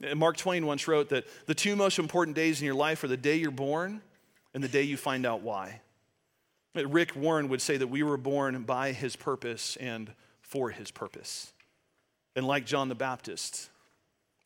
And 0.00 0.18
Mark 0.18 0.36
Twain 0.36 0.66
once 0.66 0.86
wrote 0.86 1.08
that 1.08 1.26
the 1.46 1.54
two 1.54 1.76
most 1.76 1.98
important 1.98 2.36
days 2.36 2.60
in 2.60 2.66
your 2.66 2.74
life 2.74 3.02
are 3.02 3.08
the 3.08 3.16
day 3.16 3.36
you're 3.36 3.50
born 3.50 4.00
and 4.54 4.62
the 4.62 4.68
day 4.68 4.82
you 4.82 4.96
find 4.96 5.26
out 5.26 5.42
why. 5.42 5.80
Rick 6.74 7.16
Warren 7.16 7.48
would 7.48 7.60
say 7.60 7.76
that 7.76 7.88
we 7.88 8.02
were 8.02 8.16
born 8.16 8.62
by 8.62 8.92
his 8.92 9.16
purpose 9.16 9.76
and 9.76 10.12
for 10.52 10.68
his 10.68 10.90
purpose. 10.90 11.54
And 12.36 12.46
like 12.46 12.66
John 12.66 12.90
the 12.90 12.94
Baptist, 12.94 13.70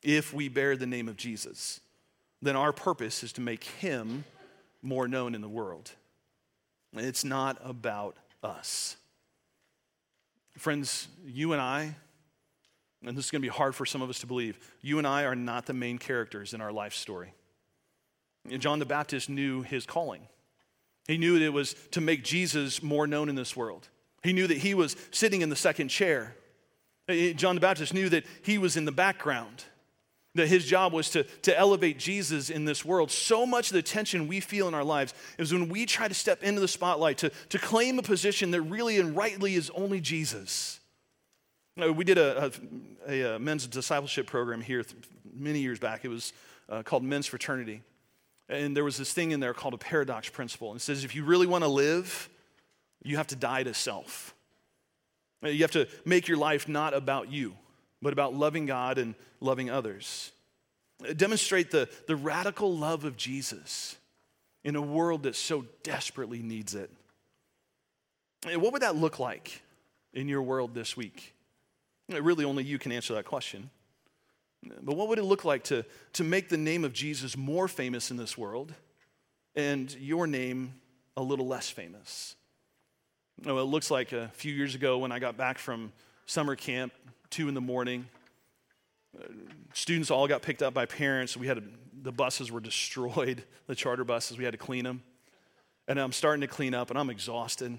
if 0.01 0.33
we 0.33 0.47
bear 0.47 0.77
the 0.77 0.87
name 0.87 1.09
of 1.09 1.17
Jesus, 1.17 1.81
then 2.41 2.55
our 2.55 2.71
purpose 2.71 3.23
is 3.23 3.33
to 3.33 3.41
make 3.41 3.65
him 3.65 4.23
more 4.81 5.05
known 5.09 5.35
in 5.35 5.41
the 5.41 5.49
world. 5.49 5.91
And 6.95 7.05
it's 7.05 7.25
not 7.25 7.57
about 7.61 8.15
us. 8.41 8.95
Friends, 10.57 11.09
you 11.25 11.51
and 11.51 11.61
I, 11.61 11.93
and 13.05 13.17
this 13.17 13.25
is 13.25 13.31
going 13.31 13.41
to 13.41 13.45
be 13.45 13.53
hard 13.53 13.75
for 13.75 13.85
some 13.85 14.01
of 14.01 14.09
us 14.09 14.19
to 14.19 14.27
believe, 14.27 14.57
you 14.81 14.99
and 14.99 15.05
I 15.05 15.25
are 15.25 15.35
not 15.35 15.65
the 15.65 15.73
main 15.73 15.97
characters 15.97 16.53
in 16.53 16.61
our 16.61 16.71
life 16.71 16.93
story. 16.93 17.33
John 18.59 18.79
the 18.79 18.85
Baptist 18.85 19.29
knew 19.29 19.61
his 19.61 19.85
calling. 19.85 20.21
He 21.05 21.17
knew 21.17 21.37
that 21.37 21.43
it 21.43 21.53
was 21.53 21.75
to 21.91 21.99
make 21.99 22.23
Jesus 22.23 22.81
more 22.81 23.07
known 23.07 23.27
in 23.27 23.35
this 23.35 23.57
world. 23.57 23.89
He 24.27 24.33
knew 24.33 24.47
that 24.47 24.57
he 24.57 24.73
was 24.73 24.97
sitting 25.11 25.41
in 25.41 25.47
the 25.47 25.55
second 25.55 25.87
chair. 25.87 26.35
Uh, 27.07 27.13
uh, 27.13 27.31
John 27.31 27.55
the 27.55 27.61
Baptist 27.61 27.93
knew 27.93 28.09
that 28.09 28.25
he 28.43 28.57
was 28.57 28.75
in 28.75 28.83
the 28.83 28.91
background, 28.91 29.63
that 30.35 30.49
his 30.49 30.65
job 30.65 30.91
was 30.91 31.09
to, 31.11 31.23
to 31.23 31.57
elevate 31.57 31.97
Jesus 31.97 32.49
in 32.49 32.65
this 32.65 32.83
world. 32.83 33.09
So 33.09 33.45
much 33.45 33.69
of 33.69 33.75
the 33.75 33.81
tension 33.81 34.27
we 34.27 34.41
feel 34.41 34.67
in 34.67 34.73
our 34.73 34.83
lives 34.83 35.13
is 35.37 35.53
when 35.53 35.69
we 35.69 35.85
try 35.85 36.09
to 36.09 36.13
step 36.13 36.43
into 36.43 36.59
the 36.59 36.67
spotlight, 36.67 37.19
to, 37.19 37.31
to 37.51 37.57
claim 37.57 37.99
a 37.99 38.01
position 38.01 38.51
that 38.51 38.63
really 38.63 38.99
and 38.99 39.15
rightly 39.15 39.55
is 39.55 39.69
only 39.69 40.01
Jesus. 40.01 40.81
Uh, 41.81 41.93
we 41.93 42.03
did 42.03 42.17
a, 42.17 42.51
a, 43.07 43.35
a 43.35 43.39
men's 43.39 43.65
discipleship 43.65 44.27
program 44.27 44.59
here 44.59 44.83
many 45.33 45.59
years 45.59 45.79
back. 45.79 46.03
It 46.03 46.09
was 46.09 46.33
uh, 46.67 46.83
called 46.83 47.01
Men's 47.01 47.27
Fraternity. 47.27 47.81
And 48.49 48.75
there 48.75 48.83
was 48.83 48.97
this 48.97 49.13
thing 49.13 49.31
in 49.31 49.39
there 49.39 49.53
called 49.53 49.73
a 49.73 49.77
paradox 49.77 50.27
principle. 50.27 50.71
And 50.71 50.81
it 50.81 50.83
says 50.83 51.05
if 51.05 51.15
you 51.15 51.23
really 51.23 51.47
want 51.47 51.63
to 51.63 51.69
live, 51.69 52.29
you 53.03 53.17
have 53.17 53.27
to 53.27 53.35
die 53.35 53.63
to 53.63 53.73
self. 53.73 54.33
You 55.43 55.61
have 55.61 55.71
to 55.71 55.87
make 56.03 56.27
your 56.27 56.37
life 56.37 56.67
not 56.67 56.93
about 56.93 57.31
you, 57.31 57.55
but 58.01 58.13
about 58.13 58.33
loving 58.33 58.65
God 58.65 58.97
and 58.97 59.15
loving 59.39 59.69
others. 59.69 60.31
Demonstrate 61.15 61.69
the, 61.71 61.89
the 62.07 62.15
radical 62.15 62.75
love 62.75 63.05
of 63.05 63.17
Jesus 63.17 63.97
in 64.63 64.75
a 64.75 64.81
world 64.81 65.23
that 65.23 65.35
so 65.35 65.65
desperately 65.83 66.41
needs 66.41 66.75
it. 66.75 66.91
What 68.45 68.73
would 68.73 68.81
that 68.81 68.95
look 68.95 69.19
like 69.19 69.61
in 70.13 70.27
your 70.27 70.41
world 70.41 70.73
this 70.73 70.97
week? 70.97 71.33
Really, 72.09 72.45
only 72.45 72.63
you 72.63 72.79
can 72.79 72.91
answer 72.91 73.13
that 73.13 73.25
question. 73.25 73.69
But 74.81 74.95
what 74.95 75.07
would 75.09 75.19
it 75.19 75.23
look 75.23 75.45
like 75.45 75.63
to, 75.65 75.85
to 76.13 76.23
make 76.23 76.49
the 76.49 76.57
name 76.57 76.83
of 76.83 76.93
Jesus 76.93 77.37
more 77.37 77.67
famous 77.67 78.11
in 78.11 78.17
this 78.17 78.37
world 78.37 78.73
and 79.55 79.93
your 79.99 80.25
name 80.25 80.73
a 81.15 81.21
little 81.21 81.47
less 81.47 81.69
famous? 81.69 82.35
Well, 83.45 83.59
it 83.59 83.63
looks 83.63 83.91
like 83.91 84.13
a 84.13 84.29
few 84.33 84.51
years 84.51 84.73
ago 84.73 84.97
when 84.97 85.11
I 85.11 85.19
got 85.19 85.37
back 85.37 85.59
from 85.59 85.91
summer 86.25 86.55
camp, 86.55 86.91
two 87.29 87.47
in 87.47 87.53
the 87.53 87.61
morning, 87.61 88.07
uh, 89.17 89.27
students 89.73 90.09
all 90.09 90.27
got 90.27 90.41
picked 90.41 90.63
up 90.63 90.73
by 90.73 90.87
parents. 90.87 91.37
We 91.37 91.45
had 91.45 91.59
a, 91.59 91.63
the 92.01 92.11
buses 92.11 92.51
were 92.51 92.59
destroyed, 92.61 93.43
the 93.67 93.75
charter 93.75 94.03
buses. 94.03 94.37
We 94.37 94.43
had 94.43 94.53
to 94.53 94.57
clean 94.57 94.83
them. 94.83 95.03
And 95.87 95.99
I'm 95.99 96.11
starting 96.11 96.41
to 96.41 96.47
clean 96.47 96.73
up, 96.73 96.89
and 96.89 96.97
I'm 96.97 97.11
exhausted. 97.11 97.77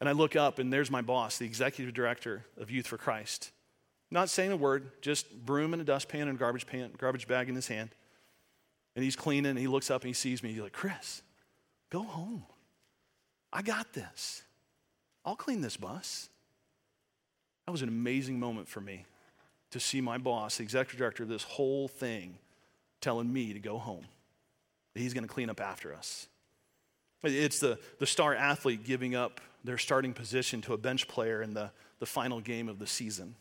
And 0.00 0.08
I 0.08 0.12
look 0.12 0.34
up, 0.34 0.58
and 0.58 0.72
there's 0.72 0.90
my 0.90 1.02
boss, 1.02 1.38
the 1.38 1.46
executive 1.46 1.94
director 1.94 2.44
of 2.58 2.70
Youth 2.70 2.88
for 2.88 2.98
Christ. 2.98 3.52
Not 4.10 4.28
saying 4.28 4.50
a 4.50 4.56
word, 4.56 4.90
just 5.00 5.30
broom 5.46 5.72
and 5.72 5.80
a 5.80 5.84
dustpan 5.84 6.28
and 6.28 6.36
a 6.36 6.38
garbage 6.38 6.66
pan, 6.66 6.90
garbage 6.98 7.28
bag 7.28 7.48
in 7.48 7.54
his 7.54 7.68
hand. 7.68 7.90
And 8.96 9.04
he's 9.04 9.16
cleaning, 9.16 9.50
and 9.50 9.58
he 9.58 9.68
looks 9.68 9.90
up 9.90 10.02
and 10.02 10.08
he 10.08 10.14
sees 10.14 10.42
me. 10.42 10.52
He's 10.52 10.60
like, 10.60 10.72
Chris, 10.72 11.22
go 11.90 12.02
home. 12.02 12.44
I 13.52 13.62
got 13.62 13.92
this. 13.92 14.42
I'll 15.24 15.36
clean 15.36 15.60
this 15.60 15.76
bus. 15.76 16.28
That 17.66 17.72
was 17.72 17.82
an 17.82 17.88
amazing 17.88 18.38
moment 18.38 18.68
for 18.68 18.80
me 18.80 19.06
to 19.70 19.80
see 19.80 20.00
my 20.00 20.18
boss, 20.18 20.58
the 20.58 20.62
executive 20.62 20.98
director 20.98 21.22
of 21.22 21.28
this 21.28 21.42
whole 21.42 21.88
thing, 21.88 22.38
telling 23.00 23.32
me 23.32 23.52
to 23.52 23.58
go 23.58 23.78
home. 23.78 24.06
He's 24.94 25.14
going 25.14 25.26
to 25.26 25.32
clean 25.32 25.50
up 25.50 25.60
after 25.60 25.94
us. 25.94 26.28
It's 27.24 27.58
the, 27.58 27.78
the 27.98 28.06
star 28.06 28.34
athlete 28.34 28.84
giving 28.84 29.14
up 29.14 29.40
their 29.64 29.78
starting 29.78 30.12
position 30.12 30.60
to 30.62 30.74
a 30.74 30.76
bench 30.76 31.08
player 31.08 31.42
in 31.42 31.54
the, 31.54 31.70
the 31.98 32.06
final 32.06 32.40
game 32.40 32.68
of 32.68 32.78
the 32.78 32.86
season. 32.86 33.34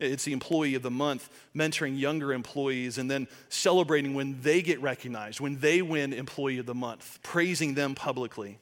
It's 0.00 0.24
the 0.24 0.32
employee 0.32 0.74
of 0.74 0.82
the 0.82 0.90
month 0.90 1.28
mentoring 1.54 1.98
younger 1.98 2.32
employees 2.32 2.98
and 2.98 3.10
then 3.10 3.28
celebrating 3.48 4.14
when 4.14 4.40
they 4.42 4.62
get 4.62 4.80
recognized, 4.80 5.40
when 5.40 5.60
they 5.60 5.80
win 5.80 6.12
employee 6.12 6.58
of 6.58 6.66
the 6.66 6.74
month, 6.74 7.18
praising 7.22 7.74
them 7.74 7.94
publicly. 7.94 8.58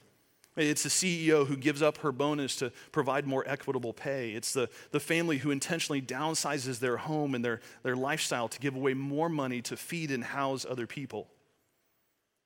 It's 0.56 0.84
the 0.84 0.88
CEO 0.88 1.46
who 1.46 1.56
gives 1.56 1.82
up 1.82 1.98
her 1.98 2.12
bonus 2.12 2.54
to 2.56 2.70
provide 2.92 3.26
more 3.26 3.42
equitable 3.46 3.92
pay. 3.92 4.30
It's 4.32 4.52
the, 4.52 4.68
the 4.92 5.00
family 5.00 5.38
who 5.38 5.50
intentionally 5.50 6.00
downsizes 6.00 6.78
their 6.78 6.96
home 6.96 7.34
and 7.34 7.44
their, 7.44 7.60
their 7.82 7.96
lifestyle 7.96 8.48
to 8.48 8.60
give 8.60 8.76
away 8.76 8.94
more 8.94 9.28
money 9.28 9.62
to 9.62 9.76
feed 9.76 10.12
and 10.12 10.22
house 10.22 10.64
other 10.68 10.86
people. 10.86 11.28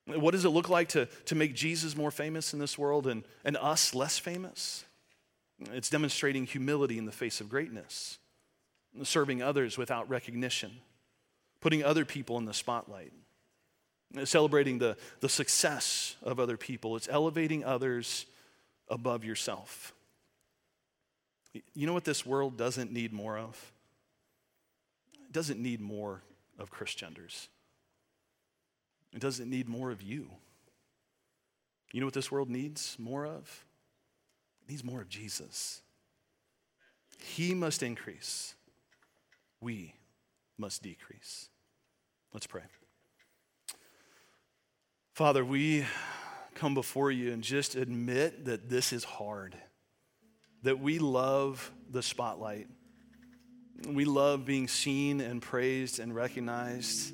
What 0.06 0.30
does 0.30 0.46
it 0.46 0.50
look 0.50 0.70
like 0.70 0.88
to, 0.90 1.06
to 1.26 1.34
make 1.34 1.54
Jesus 1.54 1.94
more 1.94 2.10
famous 2.10 2.54
in 2.54 2.58
this 2.58 2.78
world 2.78 3.06
and, 3.06 3.24
and 3.44 3.58
us 3.58 3.94
less 3.94 4.18
famous? 4.18 4.86
It's 5.72 5.90
demonstrating 5.90 6.46
humility 6.46 6.96
in 6.96 7.04
the 7.04 7.12
face 7.12 7.42
of 7.42 7.50
greatness, 7.50 8.18
serving 9.02 9.42
others 9.42 9.76
without 9.76 10.08
recognition, 10.08 10.70
putting 11.60 11.84
other 11.84 12.06
people 12.06 12.38
in 12.38 12.46
the 12.46 12.54
spotlight 12.54 13.12
celebrating 14.24 14.78
the, 14.78 14.96
the 15.20 15.28
success 15.28 16.16
of 16.22 16.40
other 16.40 16.56
people. 16.56 16.96
It's 16.96 17.08
elevating 17.10 17.64
others 17.64 18.26
above 18.88 19.24
yourself. 19.24 19.92
You 21.74 21.86
know 21.86 21.92
what 21.92 22.04
this 22.04 22.24
world 22.24 22.56
doesn't 22.56 22.92
need 22.92 23.12
more 23.12 23.38
of? 23.38 23.72
It 25.26 25.32
doesn't 25.32 25.60
need 25.60 25.80
more 25.80 26.22
of 26.58 26.70
Chris 26.70 26.94
Genders. 26.94 27.48
It 29.12 29.20
doesn't 29.20 29.48
need 29.48 29.68
more 29.68 29.90
of 29.90 30.02
you. 30.02 30.30
You 31.92 32.00
know 32.00 32.06
what 32.06 32.14
this 32.14 32.30
world 32.30 32.50
needs 32.50 32.96
more 32.98 33.26
of? 33.26 33.64
It 34.62 34.72
needs 34.72 34.84
more 34.84 35.00
of 35.00 35.08
Jesus. 35.08 35.80
He 37.18 37.54
must 37.54 37.82
increase, 37.82 38.54
we 39.60 39.94
must 40.56 40.82
decrease. 40.82 41.48
Let's 42.32 42.46
pray. 42.46 42.62
Father, 45.18 45.44
we 45.44 45.84
come 46.54 46.74
before 46.74 47.10
you 47.10 47.32
and 47.32 47.42
just 47.42 47.74
admit 47.74 48.44
that 48.44 48.68
this 48.68 48.92
is 48.92 49.02
hard, 49.02 49.56
that 50.62 50.78
we 50.78 51.00
love 51.00 51.72
the 51.90 52.04
spotlight. 52.04 52.68
We 53.84 54.04
love 54.04 54.44
being 54.44 54.68
seen 54.68 55.20
and 55.20 55.42
praised 55.42 55.98
and 55.98 56.14
recognized. 56.14 57.12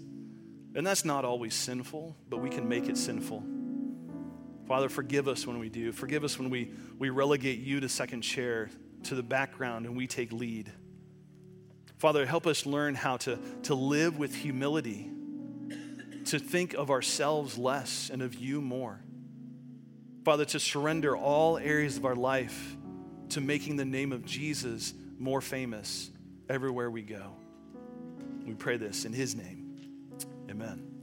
And 0.74 0.86
that's 0.86 1.06
not 1.06 1.24
always 1.24 1.54
sinful, 1.54 2.14
but 2.28 2.40
we 2.40 2.50
can 2.50 2.68
make 2.68 2.90
it 2.90 2.98
sinful. 2.98 3.42
Father, 4.68 4.90
forgive 4.90 5.26
us 5.26 5.46
when 5.46 5.58
we 5.58 5.70
do. 5.70 5.90
Forgive 5.90 6.24
us 6.24 6.38
when 6.38 6.50
we, 6.50 6.72
we 6.98 7.08
relegate 7.08 7.60
you 7.60 7.80
to 7.80 7.88
second 7.88 8.20
chair, 8.20 8.68
to 9.04 9.14
the 9.14 9.22
background, 9.22 9.86
and 9.86 9.96
we 9.96 10.06
take 10.06 10.30
lead. 10.30 10.70
Father, 11.96 12.26
help 12.26 12.46
us 12.46 12.66
learn 12.66 12.96
how 12.96 13.16
to, 13.16 13.38
to 13.62 13.74
live 13.74 14.18
with 14.18 14.34
humility 14.34 15.10
to 16.26 16.38
think 16.38 16.74
of 16.74 16.90
ourselves 16.90 17.58
less 17.58 18.10
and 18.10 18.22
of 18.22 18.34
you 18.34 18.60
more. 18.60 19.00
Father, 20.24 20.44
to 20.46 20.60
surrender 20.60 21.16
all 21.16 21.58
areas 21.58 21.96
of 21.96 22.04
our 22.04 22.16
life 22.16 22.76
to 23.30 23.40
making 23.40 23.76
the 23.76 23.84
name 23.84 24.12
of 24.12 24.24
Jesus 24.24 24.94
more 25.18 25.40
famous 25.40 26.10
everywhere 26.48 26.90
we 26.90 27.02
go. 27.02 27.36
We 28.46 28.54
pray 28.54 28.76
this 28.76 29.04
in 29.04 29.12
his 29.12 29.34
name. 29.34 29.76
Amen. 30.50 30.93